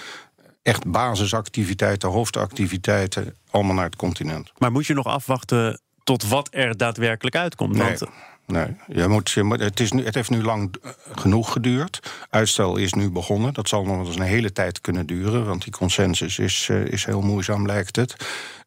echt 0.64 0.92
basisactiviteiten, 0.92 2.10
hoofdactiviteiten, 2.10 3.36
allemaal 3.50 3.76
naar 3.76 3.86
het 3.86 3.96
continent. 3.96 4.52
Maar 4.58 4.72
moet 4.72 4.86
je 4.86 4.94
nog 4.94 5.06
afwachten 5.06 5.82
tot 6.04 6.28
wat 6.28 6.48
er 6.52 6.78
daadwerkelijk 6.78 7.36
uitkomt? 7.36 7.76
Nee. 7.76 7.88
Want 7.88 8.12
Nee, 8.52 8.76
je 8.88 9.08
moet, 9.08 9.36
het, 9.60 9.80
is 9.80 9.92
nu, 9.92 10.06
het 10.06 10.16
heeft 10.16 10.30
nu 10.30 10.44
lang 10.44 10.76
genoeg 11.16 11.52
geduurd. 11.52 12.12
Uitstel 12.30 12.78
is 12.78 12.94
nu 12.94 13.10
begonnen. 13.10 13.54
Dat 13.54 13.68
zal 13.68 13.84
nog 13.84 13.98
wel 13.98 14.06
eens 14.06 14.16
een 14.16 14.22
hele 14.22 14.52
tijd 14.52 14.82
kunnen 14.82 15.06
duren, 15.06 15.46
want 15.46 15.64
die 15.64 15.74
consensus 15.74 16.40
is, 16.40 16.68
uh, 16.72 16.86
is 16.86 17.06
heel 17.06 17.22
moeizaam, 17.22 17.66
lijkt 17.66 17.96
het. 17.96 18.16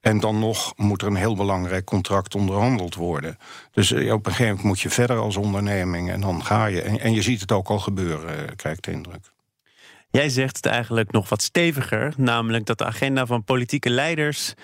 En 0.00 0.20
dan 0.20 0.38
nog 0.38 0.72
moet 0.76 1.02
er 1.02 1.08
een 1.08 1.14
heel 1.14 1.36
belangrijk 1.36 1.84
contract 1.84 2.34
onderhandeld 2.34 2.94
worden. 2.94 3.38
Dus 3.72 3.90
uh, 3.90 4.12
op 4.12 4.26
een 4.26 4.32
gegeven 4.32 4.46
moment 4.46 4.66
moet 4.66 4.80
je 4.80 4.90
verder 4.90 5.16
als 5.18 5.36
onderneming 5.36 6.10
en 6.10 6.20
dan 6.20 6.44
ga 6.44 6.66
je. 6.66 6.82
En, 6.82 7.00
en 7.00 7.12
je 7.12 7.22
ziet 7.22 7.40
het 7.40 7.52
ook 7.52 7.68
al 7.68 7.78
gebeuren, 7.78 8.56
krijg 8.56 8.76
ik 8.76 8.82
de 8.82 8.90
indruk. 8.90 9.32
Jij 10.10 10.28
zegt 10.28 10.56
het 10.56 10.66
eigenlijk 10.66 11.12
nog 11.12 11.28
wat 11.28 11.42
steviger, 11.42 12.14
namelijk 12.16 12.66
dat 12.66 12.78
de 12.78 12.84
agenda 12.84 13.26
van 13.26 13.44
politieke 13.44 13.90
leiders 13.90 14.54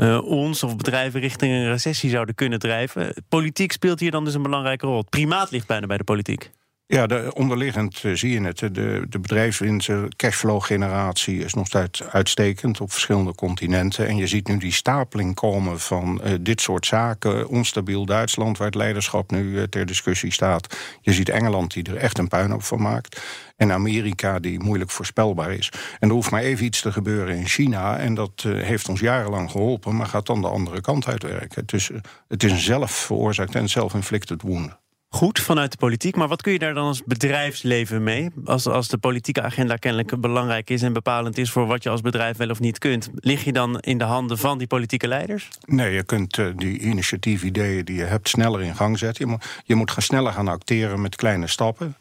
uh, 0.00 0.24
ons 0.24 0.62
of 0.62 0.76
bedrijven 0.76 1.20
richting 1.20 1.52
een 1.52 1.70
recessie 1.70 2.10
zouden 2.10 2.34
kunnen 2.34 2.58
drijven. 2.58 3.14
Politiek 3.28 3.72
speelt 3.72 4.00
hier 4.00 4.10
dan 4.10 4.24
dus 4.24 4.34
een 4.34 4.42
belangrijke 4.42 4.86
rol. 4.86 5.04
Primaat 5.04 5.50
ligt 5.50 5.66
bijna 5.66 5.86
bij 5.86 5.96
de 5.96 6.04
politiek. 6.04 6.50
Ja, 6.92 7.06
de, 7.06 7.30
onderliggend 7.34 8.02
uh, 8.02 8.16
zie 8.16 8.30
je 8.30 8.40
het. 8.40 8.58
De, 8.58 9.06
de 9.08 9.18
bedrijfswinst, 9.18 9.90
cashflow-generatie 10.16 11.44
is 11.44 11.54
nog 11.54 11.66
steeds 11.66 12.02
uitstekend 12.02 12.80
op 12.80 12.92
verschillende 12.92 13.34
continenten. 13.34 14.08
En 14.08 14.16
je 14.16 14.26
ziet 14.26 14.48
nu 14.48 14.58
die 14.58 14.72
stapeling 14.72 15.34
komen 15.34 15.80
van 15.80 16.20
uh, 16.24 16.32
dit 16.40 16.60
soort 16.60 16.86
zaken. 16.86 17.48
Onstabiel 17.48 18.04
Duitsland, 18.04 18.58
waar 18.58 18.66
het 18.66 18.76
leiderschap 18.76 19.30
nu 19.30 19.42
uh, 19.42 19.62
ter 19.62 19.86
discussie 19.86 20.32
staat. 20.32 20.76
Je 21.00 21.12
ziet 21.12 21.28
Engeland, 21.28 21.72
die 21.72 21.84
er 21.84 21.96
echt 21.96 22.18
een 22.18 22.28
puinhoop 22.28 22.62
van 22.62 22.82
maakt. 22.82 23.20
En 23.56 23.72
Amerika, 23.72 24.38
die 24.38 24.60
moeilijk 24.60 24.90
voorspelbaar 24.90 25.52
is. 25.52 25.72
En 25.98 26.08
er 26.08 26.14
hoeft 26.14 26.30
maar 26.30 26.42
even 26.42 26.64
iets 26.64 26.80
te 26.80 26.92
gebeuren 26.92 27.36
in 27.36 27.46
China. 27.46 27.98
En 27.98 28.14
dat 28.14 28.42
heeft 28.46 28.88
ons 28.88 29.00
jarenlang 29.00 29.50
geholpen, 29.50 29.96
maar 29.96 30.06
gaat 30.06 30.26
dan 30.26 30.40
de 30.40 30.48
andere 30.48 30.80
kant 30.80 31.06
uitwerken. 31.06 31.64
Is, 31.66 31.90
het 32.28 32.42
is 32.42 32.52
een 32.52 32.58
zelf 32.58 32.90
veroorzaakt 32.90 33.54
en 33.54 33.68
self-inflicted 33.68 34.42
wound 34.42 34.78
goed 35.20 35.40
vanuit 35.40 35.70
de 35.70 35.76
politiek. 35.76 36.16
Maar 36.16 36.28
wat 36.28 36.42
kun 36.42 36.52
je 36.52 36.58
daar 36.58 36.74
dan 36.74 36.86
als 36.86 37.02
bedrijfsleven 37.04 38.02
mee? 38.02 38.30
Als, 38.44 38.66
als 38.66 38.88
de 38.88 38.98
politieke 38.98 39.42
agenda 39.42 39.76
kennelijk 39.76 40.20
belangrijk 40.20 40.70
is 40.70 40.82
en 40.82 40.92
bepalend 40.92 41.38
is 41.38 41.50
voor 41.50 41.66
wat 41.66 41.82
je 41.82 41.90
als 41.90 42.00
bedrijf 42.00 42.36
wel 42.36 42.50
of 42.50 42.60
niet 42.60 42.78
kunt, 42.78 43.10
lig 43.14 43.44
je 43.44 43.52
dan 43.52 43.80
in 43.80 43.98
de 43.98 44.04
handen 44.04 44.38
van 44.38 44.58
die 44.58 44.66
politieke 44.66 45.08
leiders? 45.08 45.48
Nee, 45.66 45.94
je 45.94 46.02
kunt 46.02 46.36
uh, 46.36 46.46
die 46.56 46.78
initiatiefideeën 46.78 47.84
die 47.84 47.96
je 47.96 48.04
hebt 48.04 48.28
sneller 48.28 48.62
in 48.62 48.76
gang 48.76 48.98
zetten. 48.98 49.24
Je 49.24 49.30
moet, 49.30 49.44
je 49.64 49.74
moet 49.74 49.90
gaan 49.90 50.02
sneller 50.02 50.32
gaan 50.32 50.48
acteren 50.48 51.00
met 51.00 51.16
kleine 51.16 51.46
stappen 51.46 51.96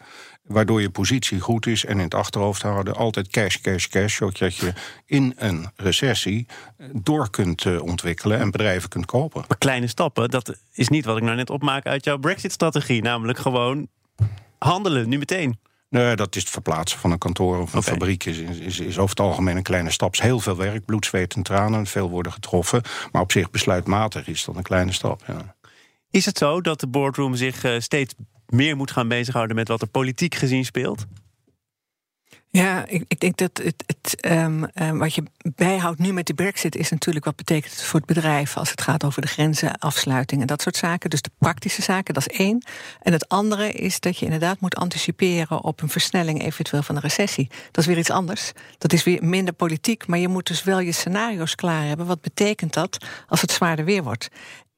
waardoor 0.50 0.82
je 0.82 0.90
positie 0.90 1.40
goed 1.40 1.66
is 1.66 1.86
en 1.86 1.98
in 1.98 2.04
het 2.04 2.14
achterhoofd 2.14 2.62
houden 2.62 2.96
altijd 2.96 3.28
cash, 3.28 3.56
cash, 3.56 3.88
cash, 3.88 4.16
zodat 4.16 4.56
je 4.56 4.74
in 5.06 5.34
een 5.38 5.72
recessie 5.76 6.46
door 6.94 7.30
kunt 7.30 7.66
uh, 7.66 7.82
ontwikkelen 7.82 8.40
en 8.40 8.52
bedrijven 8.52 8.90
kunt 8.90 9.06
kopen. 9.06 9.44
Maar 9.48 9.58
kleine 9.58 9.88
stappen, 9.88 10.30
dat 10.30 10.58
is 10.74 10.88
niet 10.88 11.06
wat 11.06 11.18
ik 11.18 11.24
nou 11.24 11.36
net 11.36 11.50
opmaak 11.50 11.86
uit 11.86 12.06
jouw 12.06 12.18
Brexit-strategie, 12.18 13.02
namelijk 13.02 13.40
gewoon 13.40 13.88
handelen, 14.58 15.10
nu 15.10 15.18
meteen. 15.18 15.60
Nee, 15.90 16.16
dat 16.16 16.36
is 16.36 16.42
het 16.42 16.52
verplaatsen 16.52 17.00
van 17.00 17.12
een 17.12 17.18
kantoor 17.18 17.62
of 17.62 17.74
een 17.74 17.80
okay. 17.80 17.94
fabriek. 17.94 18.26
Is, 18.26 18.38
is, 18.38 18.80
is 18.80 18.98
over 18.98 19.10
het 19.10 19.20
algemeen 19.20 19.58
een 19.58 19.64
kleine 19.64 19.92
stap. 19.92 20.14
Is 20.14 20.20
heel 20.20 20.40
veel 20.40 20.56
werk, 20.56 20.86
bloed, 20.86 21.06
zweet 21.06 21.34
en 21.34 21.44
tranen. 21.44 21.86
Veel 21.86 22.10
worden 22.10 22.32
getroffen. 22.32 22.82
Maar 23.12 23.22
op 23.22 23.32
zich 23.32 23.50
besluitmatig 23.50 24.28
is 24.28 24.46
dat 24.46 24.56
een 24.56 24.64
kleine 24.64 24.92
stap. 24.92 25.24
Ja. 25.28 25.56
Is 26.12 26.26
het 26.26 26.38
zo 26.38 26.62
dat 26.62 26.80
de 26.80 26.88
boardroom 26.88 27.36
zich 27.36 27.64
uh, 27.64 27.80
steeds 27.80 28.14
meer 28.50 28.76
moet 28.76 28.92
gaan 28.92 29.08
bezighouden 29.08 29.56
met 29.56 29.68
wat 29.68 29.82
er 29.82 29.88
politiek 29.88 30.36
gezien 30.36 30.66
speelt? 30.66 31.06
Ja, 32.52 32.86
ik, 32.88 33.04
ik 33.08 33.20
denk 33.20 33.38
dat 33.38 33.62
het, 33.64 33.84
het 33.86 34.26
um, 34.26 34.68
um, 34.74 34.98
wat 34.98 35.16
je 35.16 35.24
bijhoudt 35.56 36.00
nu 36.00 36.14
met 36.14 36.28
de 36.28 36.34
brexit... 36.34 36.76
is 36.76 36.90
natuurlijk 36.90 37.26
wat 37.26 37.36
betekent 37.36 37.74
het 37.74 37.84
voor 37.84 38.00
het 38.00 38.08
bedrijf... 38.08 38.58
als 38.58 38.72
het 38.72 38.82
gaat 38.82 39.04
over 39.04 39.22
de 39.22 39.28
grenzen, 39.28 39.78
afsluiting 39.78 40.42
en 40.42 40.48
dat 40.48 40.62
soort 40.62 40.76
zaken. 40.76 41.10
Dus 41.10 41.22
de 41.22 41.32
praktische 41.38 41.82
zaken, 41.82 42.14
dat 42.14 42.30
is 42.30 42.38
één. 42.38 42.66
En 43.02 43.14
het 43.14 43.28
andere 43.28 43.72
is 43.72 44.00
dat 44.00 44.18
je 44.18 44.26
inderdaad 44.26 44.60
moet 44.60 44.76
anticiperen... 44.76 45.64
op 45.64 45.82
een 45.82 45.90
versnelling 45.90 46.44
eventueel 46.44 46.84
van 46.84 46.96
een 46.96 47.02
recessie. 47.02 47.48
Dat 47.48 47.78
is 47.78 47.86
weer 47.86 47.98
iets 47.98 48.10
anders. 48.10 48.52
Dat 48.78 48.94
is 48.94 49.04
weer 49.04 49.24
minder 49.24 49.54
politiek, 49.54 50.08
maar 50.08 50.20
je 50.20 50.28
moet 50.28 50.48
dus 50.48 50.64
wel 50.64 50.80
je 50.80 50.92
scenario's 50.92 51.56
klaar 51.56 51.86
hebben. 51.86 52.06
Wat 52.06 52.22
betekent 52.22 52.74
dat 52.74 53.06
als 53.28 53.42
het 53.42 53.52
zwaarder 53.52 53.86
weer 53.86 54.04
wordt? 54.04 54.30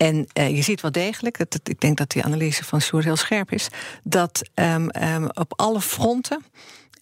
En 0.01 0.27
uh, 0.33 0.55
je 0.55 0.61
ziet 0.61 0.81
wel 0.81 0.91
degelijk, 0.91 1.37
dat, 1.37 1.59
ik 1.63 1.79
denk 1.79 1.97
dat 1.97 2.09
die 2.09 2.23
analyse 2.23 2.63
van 2.63 2.81
Sjoerd 2.81 3.03
heel 3.03 3.15
scherp 3.15 3.51
is... 3.51 3.67
dat 4.03 4.49
um, 4.55 4.89
op 5.33 5.53
alle 5.55 5.81
fronten 5.81 6.43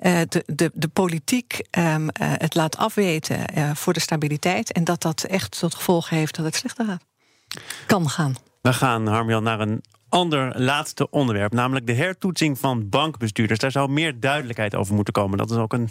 uh, 0.02 0.20
de, 0.30 0.44
de, 0.46 0.72
de 0.74 0.88
politiek 0.88 1.62
um, 1.78 2.04
uh, 2.04 2.08
het 2.18 2.56
laat 2.56 2.78
afweten 2.78 3.40
voor 3.76 3.94
de 3.94 4.00
stabiliteit. 4.00 4.72
En 4.72 4.84
dat 4.84 5.02
dat 5.02 5.24
echt 5.24 5.60
tot 5.60 5.76
gevolg 5.76 6.10
heeft 6.10 6.36
dat 6.36 6.46
het 6.46 6.56
slechter 6.56 6.86
gaat. 6.86 7.04
Kan 7.86 8.10
gaan. 8.10 8.36
We 8.62 8.74
gaan, 8.74 9.08
Harmjan, 9.08 9.44
naar 9.44 9.60
een 9.60 9.84
ander 10.10 10.62
laatste 10.62 11.10
onderwerp. 11.10 11.54
Namelijk 11.54 11.88
de 11.88 11.94
hertoetsing 11.94 12.60
van 12.60 12.90
bankbestuurders. 12.90 13.60
Daar 13.60 13.72
zou 13.72 13.90
meer 13.90 14.20
duidelijkheid 14.20 14.76
over 14.76 14.96
moeten 14.96 15.14
komen. 15.14 15.38
Dat 15.38 15.52
is 15.52 15.58
ook 15.58 15.74
een 15.74 15.90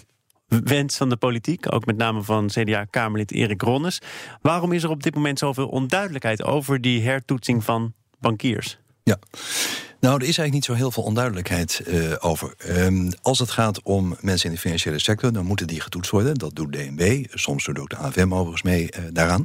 wens 0.48 0.96
van 0.96 1.08
de 1.08 1.16
politiek, 1.16 1.72
ook 1.74 1.86
met 1.86 1.96
name 1.96 2.22
van 2.22 2.46
CDA-Kamerlid 2.46 3.32
Erik 3.32 3.62
Ronnes. 3.62 4.00
Waarom 4.42 4.72
is 4.72 4.82
er 4.82 4.90
op 4.90 5.02
dit 5.02 5.14
moment 5.14 5.38
zoveel 5.38 5.68
onduidelijkheid 5.68 6.42
over 6.44 6.80
die 6.80 7.02
hertoetsing 7.02 7.64
van 7.64 7.92
bankiers? 8.20 8.78
Ja. 9.02 9.18
Nou, 10.00 10.14
er 10.14 10.28
is 10.28 10.38
eigenlijk 10.38 10.52
niet 10.52 10.64
zo 10.64 10.72
heel 10.72 10.90
veel 10.90 11.02
onduidelijkheid 11.02 11.82
uh, 11.86 12.14
over. 12.18 12.54
Um, 12.68 13.10
als 13.22 13.38
het 13.38 13.50
gaat 13.50 13.82
om 13.82 14.16
mensen 14.20 14.48
in 14.48 14.54
de 14.54 14.60
financiële 14.60 14.98
sector, 14.98 15.32
dan 15.32 15.44
moeten 15.44 15.66
die 15.66 15.80
getoetst 15.80 16.10
worden. 16.10 16.34
Dat 16.34 16.54
doet 16.54 16.72
DNB, 16.72 17.24
soms 17.30 17.64
doet 17.64 17.78
ook 17.78 17.90
de 17.90 17.96
AFM 17.96 18.32
overigens 18.32 18.62
mee 18.62 18.88
uh, 18.98 19.04
daaraan. 19.12 19.44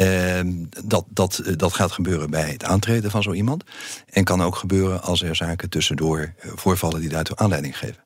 Uh, 0.00 0.40
dat, 0.84 1.04
dat, 1.08 1.42
dat 1.56 1.72
gaat 1.72 1.92
gebeuren 1.92 2.30
bij 2.30 2.50
het 2.50 2.64
aantreden 2.64 3.10
van 3.10 3.22
zo 3.22 3.32
iemand. 3.32 3.64
En 4.10 4.24
kan 4.24 4.42
ook 4.42 4.56
gebeuren 4.56 5.02
als 5.02 5.22
er 5.22 5.36
zaken 5.36 5.70
tussendoor 5.70 6.34
voorvallen 6.38 7.00
die 7.00 7.08
daartoe 7.08 7.36
aanleiding 7.36 7.78
geven. 7.78 8.04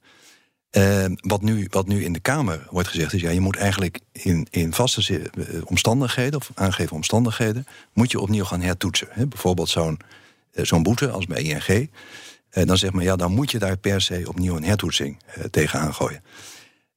Uh, 0.77 1.05
wat, 1.17 1.43
nu, 1.43 1.67
wat 1.71 1.87
nu 1.87 2.05
in 2.05 2.13
de 2.13 2.21
Kamer 2.21 2.67
wordt 2.71 2.89
gezegd 2.89 3.13
is... 3.13 3.21
ja, 3.21 3.31
je 3.31 3.41
moet 3.41 3.57
eigenlijk 3.57 4.01
in, 4.13 4.47
in 4.51 4.73
vaste 4.73 5.31
omstandigheden... 5.65 6.41
of 6.41 6.51
aangegeven 6.55 6.97
omstandigheden... 6.97 7.67
moet 7.93 8.11
je 8.11 8.21
opnieuw 8.21 8.45
gaan 8.45 8.61
hertoetsen. 8.61 9.09
He, 9.11 9.27
bijvoorbeeld 9.27 9.69
zo'n 9.69 9.99
zo'n 10.53 10.83
boete 10.83 11.11
als 11.11 11.27
bij 11.27 11.43
ING... 11.43 11.91
Uh, 12.53 12.67
dan 12.67 12.79
zegt 12.79 12.93
men, 12.93 13.05
ja, 13.05 13.17
dan 13.17 13.33
moet 13.33 13.51
je 13.51 13.59
daar 13.59 13.77
per 13.77 14.01
se 14.01 14.25
opnieuw 14.29 14.57
een 14.57 14.65
hertoetsing 14.65 15.19
tegenaan 15.51 15.95
gooien. 15.95 16.23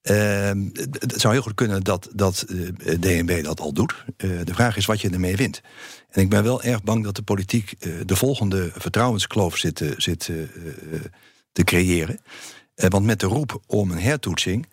Ehm, 0.02 0.70
het 1.00 1.14
zou 1.22 1.34
heel 1.34 1.42
goed 1.42 1.54
kunnen 1.54 1.84
dat, 1.84 2.10
dat 2.14 2.46
DNB 3.00 3.44
dat 3.44 3.60
al 3.60 3.74
doet. 3.74 3.94
de 4.18 4.54
vraag 4.54 4.78
is 4.78 4.86
wat 4.86 5.02
je 5.02 5.10
ermee 5.10 5.36
wint. 5.36 5.62
En 6.10 6.22
ik 6.22 6.30
ben 6.30 6.44
wel 6.44 6.64
erg 6.64 6.84
bang 6.84 7.04
dat 7.04 7.16
de 7.16 7.22
politiek 7.22 7.76
de 8.06 8.16
volgende 8.16 8.72
vertrouwenskloof 8.76 9.58
zit, 9.58 9.84
zit 9.98 10.30
te 11.52 11.64
creëren... 11.64 12.20
Uh, 12.76 12.88
want 12.90 13.06
met 13.06 13.20
de 13.20 13.28
roep 13.28 13.62
om 13.68 13.92
een 13.92 14.02
hertoetsing, 14.02 14.68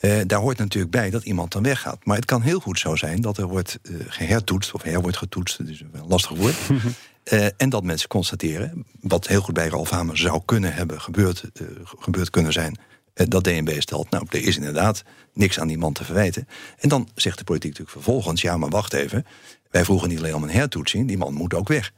uh, 0.00 0.20
daar 0.26 0.40
hoort 0.40 0.58
natuurlijk 0.58 0.92
bij 0.92 1.10
dat 1.10 1.24
iemand 1.24 1.52
dan 1.52 1.62
weggaat. 1.62 2.04
Maar 2.04 2.16
het 2.16 2.24
kan 2.24 2.42
heel 2.42 2.60
goed 2.60 2.78
zo 2.78 2.96
zijn 2.96 3.20
dat 3.20 3.38
er 3.38 3.46
wordt 3.46 3.78
uh, 3.82 4.00
gehertoetst, 4.06 4.72
of 4.72 4.82
her 4.82 5.00
wordt 5.00 5.16
getoetst, 5.16 5.58
dat 5.58 5.68
is 5.68 5.80
een 5.80 6.06
lastig 6.06 6.36
woord. 6.36 6.56
en 7.56 7.68
dat 7.68 7.84
mensen 7.84 8.08
constateren, 8.08 8.86
wat 9.00 9.26
heel 9.26 9.40
goed 9.40 9.54
bij 9.54 9.68
Ralf 9.68 9.90
Hamer 9.90 10.18
zou 10.18 10.42
kunnen 10.44 10.74
hebben 10.74 11.00
gebeurd, 11.00 11.44
gebeurd 11.84 12.30
kunnen 12.30 12.52
zijn, 12.52 12.78
dat 13.14 13.44
DNB 13.44 13.80
stelt, 13.80 14.10
nou, 14.10 14.26
er 14.30 14.42
is 14.42 14.56
inderdaad 14.56 15.02
niks 15.32 15.60
aan 15.60 15.68
die 15.68 15.78
man 15.78 15.92
te 15.92 16.04
verwijten. 16.04 16.48
En 16.78 16.88
dan 16.88 17.08
zegt 17.14 17.38
de 17.38 17.44
politiek 17.44 17.70
natuurlijk 17.70 17.96
vervolgens, 17.96 18.42
ja, 18.42 18.56
maar 18.56 18.70
wacht 18.70 18.92
even, 18.92 19.26
wij 19.70 19.84
vroegen 19.84 20.08
niet 20.08 20.18
alleen 20.18 20.34
om 20.34 20.42
een 20.42 20.50
hertoetsing, 20.50 21.08
die 21.08 21.18
man 21.18 21.34
moet 21.34 21.54
ook 21.54 21.68
weg. 21.68 21.92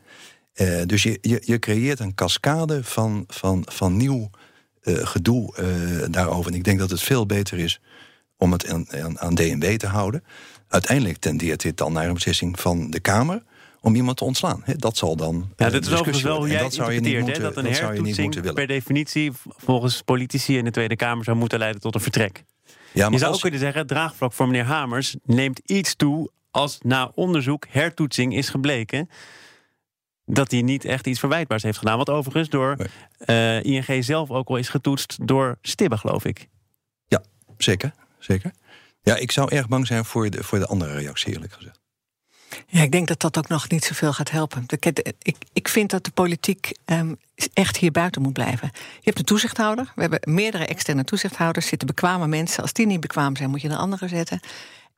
dus 0.87 1.03
je, 1.03 1.19
je, 1.21 1.43
je 1.45 1.59
creëert 1.59 2.01
een 2.01 2.15
cascade 2.15 2.85
van, 2.85 3.25
van, 3.27 3.63
van 3.67 3.97
nieuw 3.97 4.31
gedoe 4.95 5.55
uh, 5.61 6.05
daarover. 6.11 6.51
En 6.51 6.57
ik 6.57 6.65
denk 6.65 6.79
dat 6.79 6.91
het 6.91 7.03
veel 7.03 7.27
beter 7.27 7.59
is 7.59 7.81
om 8.37 8.53
het 8.53 8.69
aan, 8.69 8.93
aan, 8.93 9.19
aan 9.19 9.35
DNB 9.35 9.77
te 9.77 9.87
houden. 9.87 10.25
Uiteindelijk 10.69 11.19
tendeert 11.19 11.63
dit 11.63 11.77
dan 11.77 11.93
naar 11.93 12.07
een 12.07 12.15
beslissing 12.15 12.61
van 12.61 12.91
de 12.91 13.01
Kamer 13.01 13.43
om 13.81 13.95
iemand 13.95 14.17
te 14.17 14.25
ontslaan. 14.25 14.61
He, 14.65 14.77
dat 14.77 14.97
zal 14.97 15.17
dan. 15.17 15.53
Ja, 15.57 15.71
dit 15.71 15.87
is 15.87 15.93
overigens 15.93 16.23
wel 16.23 16.37
hoe 16.37 16.49
jij 16.49 16.61
dat 16.61 16.75
zou 16.75 16.93
je 16.93 17.01
niet 17.01 17.21
moeten, 17.21 17.43
dat 17.43 17.57
een 17.57 17.65
dat 17.65 17.79
hertoetsing 17.79 18.53
per 18.53 18.67
definitie 18.67 19.33
volgens 19.57 20.03
politici 20.03 20.57
in 20.57 20.65
de 20.65 20.71
Tweede 20.71 20.97
Kamer 20.97 21.25
zou 21.25 21.37
moeten 21.37 21.59
leiden 21.59 21.81
tot 21.81 21.95
een 21.95 22.01
vertrek. 22.01 22.45
Ja, 22.93 23.03
maar 23.03 23.13
je 23.13 23.19
zou 23.19 23.35
ook 23.35 23.41
kunnen 23.41 23.61
zeggen, 23.61 23.79
het 23.79 23.89
draagvlak 23.89 24.33
voor 24.33 24.47
meneer 24.47 24.65
Hamers 24.65 25.17
neemt 25.25 25.59
iets 25.59 25.97
toe 25.97 26.31
als 26.51 26.79
na 26.83 27.11
onderzoek 27.15 27.67
hertoetsing 27.69 28.37
is 28.37 28.49
gebleken 28.49 29.09
dat 30.29 30.51
hij 30.51 30.63
niet 30.63 30.85
echt 30.85 31.07
iets 31.07 31.19
verwijtbaars 31.19 31.63
heeft 31.63 31.79
gedaan. 31.79 31.99
Wat 31.99 32.11
overigens 32.11 32.49
door 32.49 32.77
nee. 33.27 33.63
uh, 33.65 33.87
ING 33.89 34.05
zelf 34.05 34.31
ook 34.31 34.49
al 34.49 34.57
is 34.57 34.69
getoetst 34.69 35.27
door 35.27 35.59
Stibbe, 35.63 35.99
geloof 35.99 36.25
ik. 36.25 36.49
Ja, 37.07 37.23
zeker. 37.59 37.93
zeker. 38.19 38.53
Ja, 39.03 39.17
ik 39.17 39.33
zou 39.33 39.55
erg 39.55 39.69
bang 39.69 39.87
zijn 39.87 40.05
voor 40.05 40.31
de, 40.31 40.45
voor 40.45 40.59
de 40.59 40.67
andere 40.67 40.95
reactie, 40.95 41.33
eerlijk 41.33 41.53
gezegd. 41.53 41.81
Ja, 42.67 42.83
ik 42.83 42.93
denk 42.93 43.09
dat 43.09 43.21
dat 43.21 43.39
ook 43.39 43.49
nog 43.49 43.69
niet 43.69 43.85
zoveel 43.85 44.13
gaat 44.13 44.31
helpen. 44.31 44.65
Ik, 44.79 45.37
ik 45.53 45.69
vind 45.69 45.91
dat 45.91 46.05
de 46.05 46.11
politiek 46.11 46.73
um, 46.85 47.17
echt 47.53 47.77
hier 47.77 47.91
buiten 47.91 48.23
moet 48.23 48.33
blijven. 48.33 48.71
Je 48.73 49.01
hebt 49.03 49.19
een 49.19 49.25
toezichthouder. 49.25 49.93
We 49.95 50.01
hebben 50.01 50.21
meerdere 50.25 50.67
externe 50.67 51.05
toezichthouders. 51.05 51.67
Zitten 51.67 51.87
bekwame 51.87 52.27
mensen. 52.27 52.63
Als 52.63 52.73
die 52.73 52.87
niet 52.87 53.01
bekwaam 53.01 53.37
zijn, 53.37 53.51
moet 53.51 53.61
je 53.61 53.69
een 53.69 53.77
andere 53.77 54.09
zetten. 54.09 54.41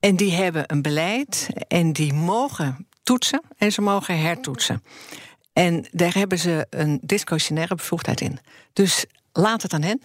En 0.01 0.17
die 0.17 0.33
hebben 0.33 0.65
een 0.67 0.83
beleid 0.83 1.49
en 1.69 1.93
die 1.93 2.13
mogen 2.13 2.87
toetsen 3.03 3.43
en 3.57 3.73
ze 3.73 3.81
mogen 3.81 4.21
hertoetsen. 4.21 4.83
En 5.53 5.87
daar 5.91 6.15
hebben 6.15 6.39
ze 6.39 6.67
een 6.71 7.01
discretionaire 7.03 7.75
bevoegdheid 7.75 8.21
in. 8.21 8.39
Dus 8.73 9.05
laat 9.33 9.63
het 9.63 9.73
aan 9.73 9.83
hen. 9.83 10.03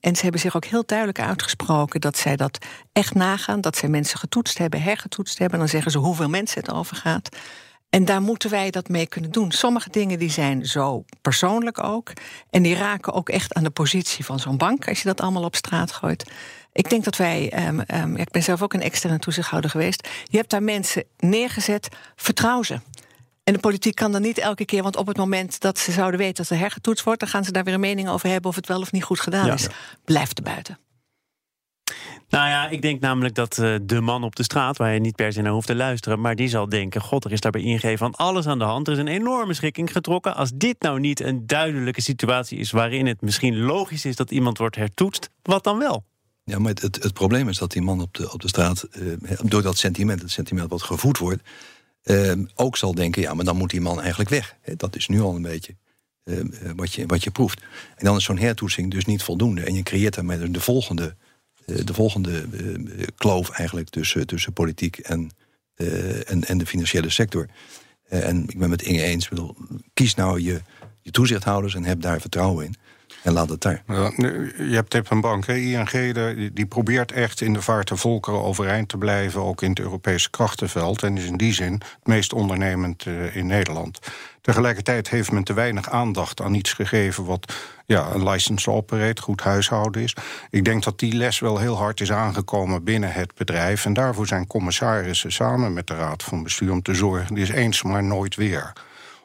En 0.00 0.16
ze 0.16 0.22
hebben 0.22 0.40
zich 0.40 0.56
ook 0.56 0.64
heel 0.64 0.86
duidelijk 0.86 1.20
uitgesproken 1.20 2.00
dat 2.00 2.18
zij 2.18 2.36
dat 2.36 2.58
echt 2.92 3.14
nagaan. 3.14 3.60
Dat 3.60 3.76
zij 3.76 3.88
mensen 3.88 4.18
getoetst 4.18 4.58
hebben, 4.58 4.82
hergetoetst 4.82 5.38
hebben. 5.38 5.58
Dan 5.58 5.68
zeggen 5.68 5.90
ze 5.90 5.98
hoeveel 5.98 6.28
mensen 6.28 6.60
het 6.60 6.72
over 6.72 6.96
gaat. 6.96 7.36
En 7.90 8.04
daar 8.04 8.22
moeten 8.22 8.50
wij 8.50 8.70
dat 8.70 8.88
mee 8.88 9.06
kunnen 9.06 9.30
doen. 9.30 9.52
Sommige 9.52 9.90
dingen 9.90 10.18
die 10.18 10.30
zijn 10.30 10.66
zo 10.66 11.04
persoonlijk 11.22 11.84
ook. 11.84 12.12
En 12.50 12.62
die 12.62 12.74
raken 12.74 13.12
ook 13.12 13.28
echt 13.28 13.54
aan 13.54 13.64
de 13.64 13.70
positie 13.70 14.24
van 14.24 14.38
zo'n 14.38 14.56
bank 14.56 14.88
als 14.88 14.98
je 14.98 15.08
dat 15.08 15.20
allemaal 15.20 15.44
op 15.44 15.56
straat 15.56 15.92
gooit. 15.92 16.30
Ik 16.72 16.90
denk 16.90 17.04
dat 17.04 17.16
wij, 17.16 17.66
um, 17.68 17.82
um, 17.94 18.16
ik 18.16 18.30
ben 18.30 18.42
zelf 18.42 18.62
ook 18.62 18.72
een 18.72 18.82
externe 18.82 19.18
toezichthouder 19.18 19.70
geweest. 19.70 20.08
Je 20.24 20.36
hebt 20.36 20.50
daar 20.50 20.62
mensen 20.62 21.04
neergezet, 21.18 21.88
vertrouw 22.16 22.62
ze. 22.62 22.80
En 23.44 23.52
de 23.52 23.58
politiek 23.58 23.94
kan 23.94 24.12
dan 24.12 24.22
niet 24.22 24.38
elke 24.38 24.64
keer, 24.64 24.82
want 24.82 24.96
op 24.96 25.06
het 25.06 25.16
moment 25.16 25.60
dat 25.60 25.78
ze 25.78 25.92
zouden 25.92 26.20
weten 26.20 26.34
dat 26.34 26.50
er 26.50 26.58
hergetoetst 26.58 27.04
wordt, 27.04 27.20
dan 27.20 27.28
gaan 27.28 27.44
ze 27.44 27.52
daar 27.52 27.64
weer 27.64 27.74
een 27.74 27.80
mening 27.80 28.08
over 28.08 28.28
hebben 28.28 28.50
of 28.50 28.56
het 28.56 28.66
wel 28.66 28.80
of 28.80 28.92
niet 28.92 29.04
goed 29.04 29.20
gedaan 29.20 29.46
ja. 29.46 29.54
is. 29.54 29.66
Blijft 30.04 30.38
er 30.38 30.44
buiten. 30.44 30.78
Nou 32.28 32.48
ja, 32.48 32.68
ik 32.68 32.82
denk 32.82 33.00
namelijk 33.00 33.34
dat 33.34 33.58
uh, 33.58 33.74
de 33.82 34.00
man 34.00 34.24
op 34.24 34.36
de 34.36 34.42
straat, 34.42 34.76
waar 34.76 34.94
je 34.94 35.00
niet 35.00 35.16
per 35.16 35.32
se 35.32 35.42
naar 35.42 35.52
hoeft 35.52 35.66
te 35.66 35.74
luisteren, 35.74 36.20
maar 36.20 36.36
die 36.36 36.48
zal 36.48 36.68
denken: 36.68 37.00
God, 37.00 37.24
er 37.24 37.32
is 37.32 37.40
daarbij 37.40 37.62
ingeven 37.62 37.98
van 37.98 38.14
alles 38.14 38.46
aan 38.46 38.58
de 38.58 38.64
hand. 38.64 38.86
Er 38.86 38.92
is 38.92 38.98
een 38.98 39.08
enorme 39.08 39.54
schikking 39.54 39.92
getrokken. 39.92 40.36
Als 40.36 40.50
dit 40.54 40.76
nou 40.78 41.00
niet 41.00 41.20
een 41.20 41.46
duidelijke 41.46 42.02
situatie 42.02 42.58
is 42.58 42.70
waarin 42.70 43.06
het 43.06 43.20
misschien 43.20 43.56
logisch 43.56 44.04
is 44.04 44.16
dat 44.16 44.30
iemand 44.30 44.58
wordt 44.58 44.76
hertoetst, 44.76 45.30
wat 45.42 45.64
dan 45.64 45.78
wel? 45.78 46.04
Ja, 46.44 46.58
maar 46.58 46.72
het, 46.72 47.02
het, 47.02 47.12
probleem 47.12 47.48
is 47.48 47.58
dat 47.58 47.72
die 47.72 47.82
man 47.82 48.00
op 48.00 48.14
de, 48.14 48.32
op 48.32 48.40
de 48.40 48.48
straat, 48.48 48.88
uh, 48.92 49.38
door 49.42 49.62
dat 49.62 49.78
sentiment, 49.78 50.22
het 50.22 50.30
sentiment 50.30 50.70
wat 50.70 50.82
gevoed 50.82 51.18
wordt, 51.18 51.42
uh, 52.04 52.32
ook 52.54 52.76
zal 52.76 52.94
denken: 52.94 53.22
ja, 53.22 53.34
maar 53.34 53.44
dan 53.44 53.56
moet 53.56 53.70
die 53.70 53.80
man 53.80 54.00
eigenlijk 54.00 54.30
weg. 54.30 54.56
Dat 54.76 54.96
is 54.96 55.08
nu 55.08 55.20
al 55.20 55.34
een 55.34 55.42
beetje 55.42 55.76
wat, 56.76 56.94
je, 56.94 57.06
wat 57.06 57.24
je 57.24 57.30
proeft. 57.30 57.60
En 57.96 58.04
dan 58.04 58.16
is 58.16 58.24
zo'n 58.24 58.38
hertoetsing 58.38 58.90
dus 58.90 59.04
niet 59.04 59.22
voldoende. 59.22 59.62
En 59.62 59.74
je 59.74 59.82
creëert 59.82 60.14
daarmee 60.14 60.50
de 60.50 60.60
volgende, 60.60 61.16
de 61.66 61.94
volgende 61.94 62.44
kloof 63.16 63.50
eigenlijk 63.50 63.88
tussen, 63.88 64.26
tussen 64.26 64.52
politiek 64.52 64.98
en, 64.98 65.30
en, 66.26 66.44
en 66.44 66.58
de 66.58 66.66
financiële 66.66 67.10
sector. 67.10 67.46
en 68.08 68.42
ik 68.48 68.58
ben 68.58 68.68
met 68.68 68.82
Inge 68.82 69.02
eens: 69.02 69.28
bedoel, 69.28 69.56
kies 69.94 70.14
nou 70.14 70.40
je, 70.40 70.60
je 71.02 71.10
toezichthouders 71.10 71.74
en 71.74 71.84
heb 71.84 72.00
daar 72.00 72.20
vertrouwen 72.20 72.64
in. 72.64 72.74
En 73.26 73.32
laat 73.32 73.48
het 73.48 73.60
daar. 73.60 73.82
Ja, 73.86 74.10
je 74.16 74.74
hebt 74.74 74.90
tip 74.90 75.10
een 75.10 75.20
bank, 75.20 75.46
hè? 75.46 75.54
ING, 75.54 75.90
die 76.54 76.66
probeert 76.66 77.12
echt 77.12 77.40
in 77.40 77.52
de 77.52 77.62
vaart 77.62 77.88
de 77.88 77.96
volkeren 77.96 78.42
overeind 78.42 78.88
te 78.88 78.98
blijven, 78.98 79.42
ook 79.42 79.62
in 79.62 79.70
het 79.70 79.78
Europese 79.78 80.30
krachtenveld. 80.30 81.02
En 81.02 81.16
is 81.16 81.24
in 81.24 81.36
die 81.36 81.52
zin 81.52 81.72
het 81.72 82.06
meest 82.06 82.32
ondernemend 82.32 83.04
uh, 83.04 83.36
in 83.36 83.46
Nederland. 83.46 83.98
Tegelijkertijd 84.40 85.08
heeft 85.08 85.32
men 85.32 85.44
te 85.44 85.52
weinig 85.52 85.90
aandacht 85.90 86.40
aan 86.40 86.54
iets 86.54 86.72
gegeven 86.72 87.24
wat 87.24 87.54
ja, 87.86 88.10
een 88.12 88.28
license 88.28 88.70
operate, 88.70 89.22
goed 89.22 89.40
huishouden 89.40 90.02
is. 90.02 90.16
Ik 90.50 90.64
denk 90.64 90.84
dat 90.84 90.98
die 90.98 91.16
les 91.16 91.38
wel 91.38 91.58
heel 91.58 91.76
hard 91.76 92.00
is 92.00 92.12
aangekomen 92.12 92.84
binnen 92.84 93.12
het 93.12 93.34
bedrijf. 93.34 93.84
En 93.84 93.92
daarvoor 93.92 94.26
zijn 94.26 94.46
commissarissen 94.46 95.32
samen 95.32 95.72
met 95.72 95.86
de 95.86 95.94
Raad 95.94 96.22
van 96.22 96.42
Bestuur 96.42 96.72
om 96.72 96.82
te 96.82 96.94
zorgen, 96.94 97.34
die 97.34 97.44
is 97.44 97.50
eens 97.50 97.82
maar 97.82 98.04
nooit 98.04 98.34
weer. 98.34 98.72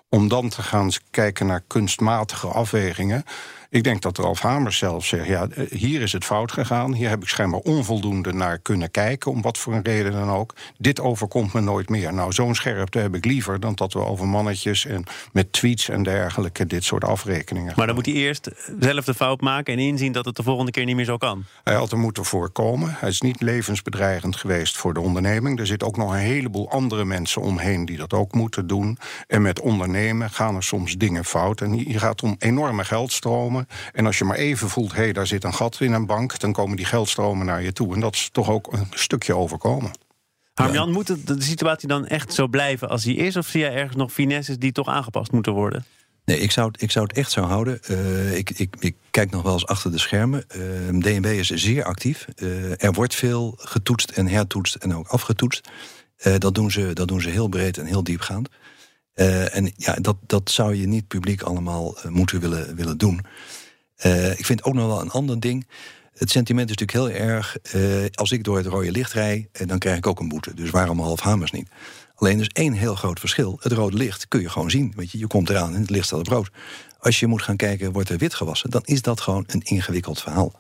Om 0.10 0.28
dan 0.28 0.50
te 0.50 0.62
gaan 0.62 0.92
kijken 1.12 1.46
naar 1.46 1.64
kunstmatige 1.68 2.48
afwegingen. 2.48 3.26
Ik 3.72 3.84
denk 3.84 4.02
dat 4.02 4.18
Ralf 4.18 4.40
Hamers 4.40 4.78
zelf 4.78 5.06
zegt: 5.06 5.28
ja, 5.28 5.48
eh, 5.48 5.72
hier 5.72 6.02
is 6.02 6.12
het 6.12 6.26
fout 6.26 6.52
gegaan. 6.52 6.94
Hier 6.94 7.10
heb 7.10 7.22
ik 7.22 7.30
schijnbaar 7.30 7.60
onvoldoende 7.60 8.34
naar 8.34 8.58
kunnen 8.58 8.92
kijken, 8.92 9.32
om 9.32 9.42
wat 9.42 9.58
voor 9.58 9.74
een 9.74 9.84
reden 9.84 10.12
dan 10.12 10.30
ook. 10.30 10.56
Dit 10.78 11.00
overkomt 11.00 11.54
me 11.54 11.62
nooit 11.62 11.90
meer. 11.90 12.14
Nou, 12.14 12.32
zo'n 12.32 12.56
scherpte 12.56 13.00
heb 13.00 13.16
ik 13.16 13.26
liever 13.26 13.60
dan 13.60 13.76
dat 13.76 13.94
we 13.94 14.00
over 14.00 14.28
mannetjes 14.28 14.86
en 14.86 15.04
met 15.32 15.54
tweets 15.54 15.90
en 15.90 16.04
dergelijke 16.04 16.66
dit 16.66 16.84
soort 16.84 17.04
afrekeningen. 17.04 17.74
Maar 17.76 17.86
dan 17.86 17.96
moet 17.96 18.06
hij 18.06 18.16
eerst 18.16 18.50
zelf 18.80 19.06
de 19.06 19.14
fout 19.14 19.42
maken 19.42 19.74
en 19.74 19.80
inzien 19.80 20.12
dat 20.12 20.26
het 20.26 20.36
de 20.36 20.44
volgende 20.44 20.72
keer 20.72 20.86
niet 20.86 20.96
meer 20.96 21.06
zo 21.06 21.18
kan. 21.18 21.44
Hij 21.64 21.76
had 21.76 21.92
er 21.92 21.98
moeten 21.98 22.26
voorkomen. 22.26 22.96
Hij 22.98 23.10
is 23.10 23.22
niet 23.22 23.42
levensbedreigend 23.42 24.36
geweest 24.36 24.78
voor 24.78 24.94
de 24.94 25.00
onderneming. 25.00 25.60
Er 25.60 25.68
zit 25.68 25.84
ook 25.84 25.98
nog 25.98 26.12
een 26.12 26.18
heleboel 26.18 26.70
andere 26.70 27.06
mensen 27.06 27.42
omheen 27.42 27.86
die 27.86 27.98
dat 27.98 28.14
ook 28.14 28.34
moeten 28.34 28.68
doen. 28.68 28.98
En 29.28 29.42
met 29.42 29.60
ondernemen 29.60 30.30
gaan 30.30 30.56
er 30.56 30.64
soms 30.64 30.98
dingen 30.98 31.26
fout. 31.26 31.62
En 31.62 31.78
je 31.78 32.00
gaat 32.00 32.24
om 32.24 32.36
enorme 32.40 32.86
geldstromen 32.86 33.60
En 33.94 34.06
als 34.06 34.18
je 34.18 34.24
maar 34.24 34.38
even 34.38 34.70
voelt, 34.70 34.92
hé, 34.92 35.02
hey, 35.02 35.14
daar 35.14 35.28
zit 35.28 35.44
een 35.44 35.54
gat 35.54 35.80
in 35.80 35.94
een 35.94 36.06
bank, 36.06 36.40
dan 36.40 36.52
komen 36.52 36.78
die 36.78 36.86
geldstromen 36.86 37.46
naar 37.46 37.64
je 37.64 37.74
toe. 37.74 37.94
En 37.94 38.00
dat 38.00 38.14
is 38.14 38.30
toch 38.32 38.50
ook 38.50 38.74
een 38.74 38.88
stukje 38.90 39.36
overkomen. 39.36 39.92
Harmjan, 40.54 40.92
moet 40.92 41.08
het, 41.08 41.28
de 41.28 41.42
situatie 41.42 41.88
dan 41.88 42.08
echt 42.08 42.34
zo 42.34 42.48
blijven 42.48 42.90
als 42.90 43.04
die 43.04 43.16
is? 43.16 43.38
Of 43.38 43.48
zie 43.48 43.60
jij 43.60 43.74
ergens 43.74 43.96
nog 43.96 44.12
finesses 44.12 44.58
die 44.58 44.72
toch 44.72 44.88
aangepast 44.88 45.32
moeten 45.32 45.54
worden? 45.54 45.86
Nee, 46.26 46.40
ik 46.40 46.52
zou, 46.52 46.68
het, 46.72 46.82
ik 46.82 46.92
zou 46.92 47.06
het 47.08 47.18
echt 47.18 47.32
zo 47.32 47.42
houden. 47.42 47.80
Uh, 47.90 48.38
ik, 48.38 48.50
ik, 48.50 48.76
ik, 48.80 48.96
kijk 49.12 49.32
nog 49.32 49.44
wel 49.44 49.54
eens 49.54 49.66
achter 49.66 49.92
de 49.92 49.98
schermen. 49.98 50.46
Uh, 50.56 51.00
DNB 51.00 51.26
is 51.26 51.50
zeer 51.50 51.84
actief. 51.84 52.28
Uh, 52.36 52.84
er 52.84 52.94
wordt 52.94 53.16
veel 53.16 53.54
getoetst 53.58 54.10
en 54.10 54.28
hertoetst 54.28 54.76
en 54.76 54.96
ook 54.96 55.08
afgetoetst. 55.08 55.70
dat, 56.38 56.56
doen 56.56 56.72
ze, 56.72 56.94
dat 56.94 57.08
doen 57.08 57.22
ze 57.22 57.30
heel 57.30 57.48
breed 57.48 57.78
en 57.78 57.86
heel 57.86 58.04
diepgaand. 58.04 58.50
En 59.14 59.72
ja, 59.76 59.94
dat, 59.94 60.18
dat 60.26 60.50
zou 60.50 60.76
je 60.76 60.88
niet 60.88 61.08
publiek 61.08 61.42
allemaal 61.42 61.98
moeten 62.08 62.40
willen, 62.40 62.76
willen 62.76 62.98
doen. 62.98 63.26
ik 64.38 64.46
vind 64.46 64.64
ook 64.64 64.74
nog 64.74 64.88
wel 64.88 65.02
een 65.02 65.12
ander 65.12 65.40
ding. 65.40 65.68
Het 66.14 66.32
sentiment 66.32 66.70
is 66.70 66.76
natuurlijk 66.76 67.14
heel 67.14 67.28
erg. 67.28 67.58
als 68.12 68.32
ik 68.32 68.44
door 68.44 68.58
het 68.58 68.66
rode 68.66 68.92
licht 68.92 69.14
rij, 69.14 69.50
dan 69.66 69.80
krijg 69.80 69.98
ik 69.98 70.08
ook 70.08 70.20
een 70.20 70.28
boete. 70.28 70.54
Dus 70.54 70.70
waarom 70.70 71.00
half 71.00 71.20
hamers 71.20 71.52
niet? 71.52 71.68
Alleen 72.22 72.36
er 72.36 72.42
is 72.42 72.48
één 72.64 72.74
heel 72.74 72.96
groot 72.96 73.20
verschil. 73.20 73.58
Het 73.62 73.72
rode 73.72 73.98
licht 73.98 74.28
kun 74.28 74.42
je 74.42 74.50
gewoon 74.50 74.72
zien. 74.72 74.94
Weet 74.96 75.12
je, 75.12 75.18
je 75.18 75.28
komt 75.28 75.50
eraan 75.50 75.74
en 75.74 75.82
het 75.82 75.90
licht 75.90 76.06
staat 76.06 76.20
op 76.20 76.28
rood. 76.28 76.50
Als 77.00 77.20
je 77.20 77.28
moet 77.28 77.42
gaan 77.42 77.56
kijken, 77.56 77.92
wordt 77.92 78.10
er 78.10 78.18
wit 78.18 78.34
gewassen... 78.34 78.70
dan 78.70 78.82
is 78.84 79.02
dat 79.02 79.22
gewoon 79.22 79.44
een 79.48 79.62
ingewikkeld 79.62 80.22
verhaal. 80.22 80.60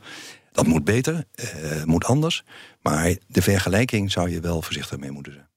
Dat 0.52 0.68
moet 0.68 0.84
beter, 0.84 1.26
uh, 1.36 1.84
moet 1.84 2.06
anders. 2.06 2.44
Maar 2.82 3.16
de 3.28 3.42
vergelijking 3.42 4.12
zou 4.12 4.30
je 4.30 4.40
wel 4.40 4.62
voorzichtig 4.62 4.98
mee 4.98 5.12
moeten 5.12 5.34
zijn. 5.34 5.51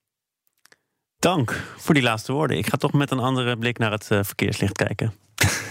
Dank 1.25 1.63
voor 1.77 1.95
die 1.95 2.03
laatste 2.03 2.33
woorden. 2.33 2.57
Ik 2.57 2.67
ga 2.67 2.77
toch 2.77 2.93
met 2.93 3.11
een 3.11 3.19
andere 3.19 3.57
blik 3.57 3.79
naar 3.79 3.91
het 3.91 4.09
uh, 4.13 4.19
verkeerslicht 4.23 4.73
kijken. 4.73 5.15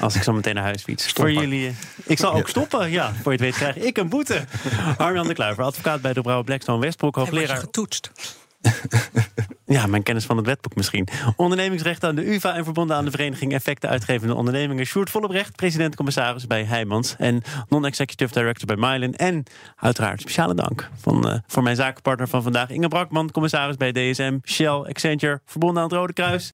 Als 0.01 0.15
ik 0.15 0.23
zo 0.23 0.33
meteen 0.33 0.55
naar 0.55 0.63
huis 0.63 0.83
fiets. 0.83 1.11
Voor 1.11 1.31
jullie. 1.31 1.67
Eh, 1.67 1.73
ik 2.05 2.17
zal 2.17 2.33
ook 2.33 2.49
stoppen. 2.49 2.91
Ja, 2.91 3.13
voor 3.13 3.31
je 3.31 3.37
het 3.37 3.39
weet 3.39 3.55
krijg 3.55 3.75
ik 3.75 3.97
een 3.97 4.09
boete. 4.09 4.45
Arjan 4.97 5.27
de 5.27 5.33
Kluiver, 5.33 5.63
advocaat 5.63 6.01
bij 6.01 6.13
de 6.13 6.21
Brouwer 6.21 6.45
Blackstone 6.45 6.79
Westbroek, 6.79 7.15
hoogleraar. 7.15 7.57
getoetst. 7.57 8.11
Ja, 9.73 9.87
mijn 9.87 10.03
kennis 10.03 10.25
van 10.25 10.37
het 10.37 10.45
wetboek 10.45 10.75
misschien. 10.75 11.07
Ondernemingsrecht 11.35 12.03
aan 12.03 12.15
de 12.15 12.33
UvA 12.33 12.55
en 12.55 12.63
verbonden 12.63 12.95
aan 12.95 13.05
de 13.05 13.11
Vereniging 13.11 13.53
Effecten 13.53 13.89
Uitgevende 13.89 14.35
Ondernemingen. 14.35 14.85
Sjoerd 14.85 15.09
Vollebrecht, 15.09 15.55
president-commissaris 15.55 16.47
bij 16.47 16.63
Heijmans. 16.63 17.15
En 17.17 17.41
non-executive 17.69 18.33
director 18.33 18.67
bij 18.67 18.75
Mylen. 18.75 19.15
En 19.15 19.43
uiteraard 19.75 20.21
speciale 20.21 20.53
dank 20.53 20.89
van, 20.99 21.27
uh, 21.27 21.37
voor 21.47 21.63
mijn 21.63 21.75
zakenpartner 21.75 22.27
van 22.27 22.43
vandaag, 22.43 22.69
Inge 22.69 22.87
Brakman, 22.87 23.31
commissaris 23.31 23.77
bij 23.77 23.91
DSM, 23.91 24.37
Shell, 24.43 24.67
Accenture, 24.67 25.41
verbonden 25.45 25.83
aan 25.83 25.89
het 25.89 25.97
Rode 25.97 26.13
Kruis. 26.13 26.53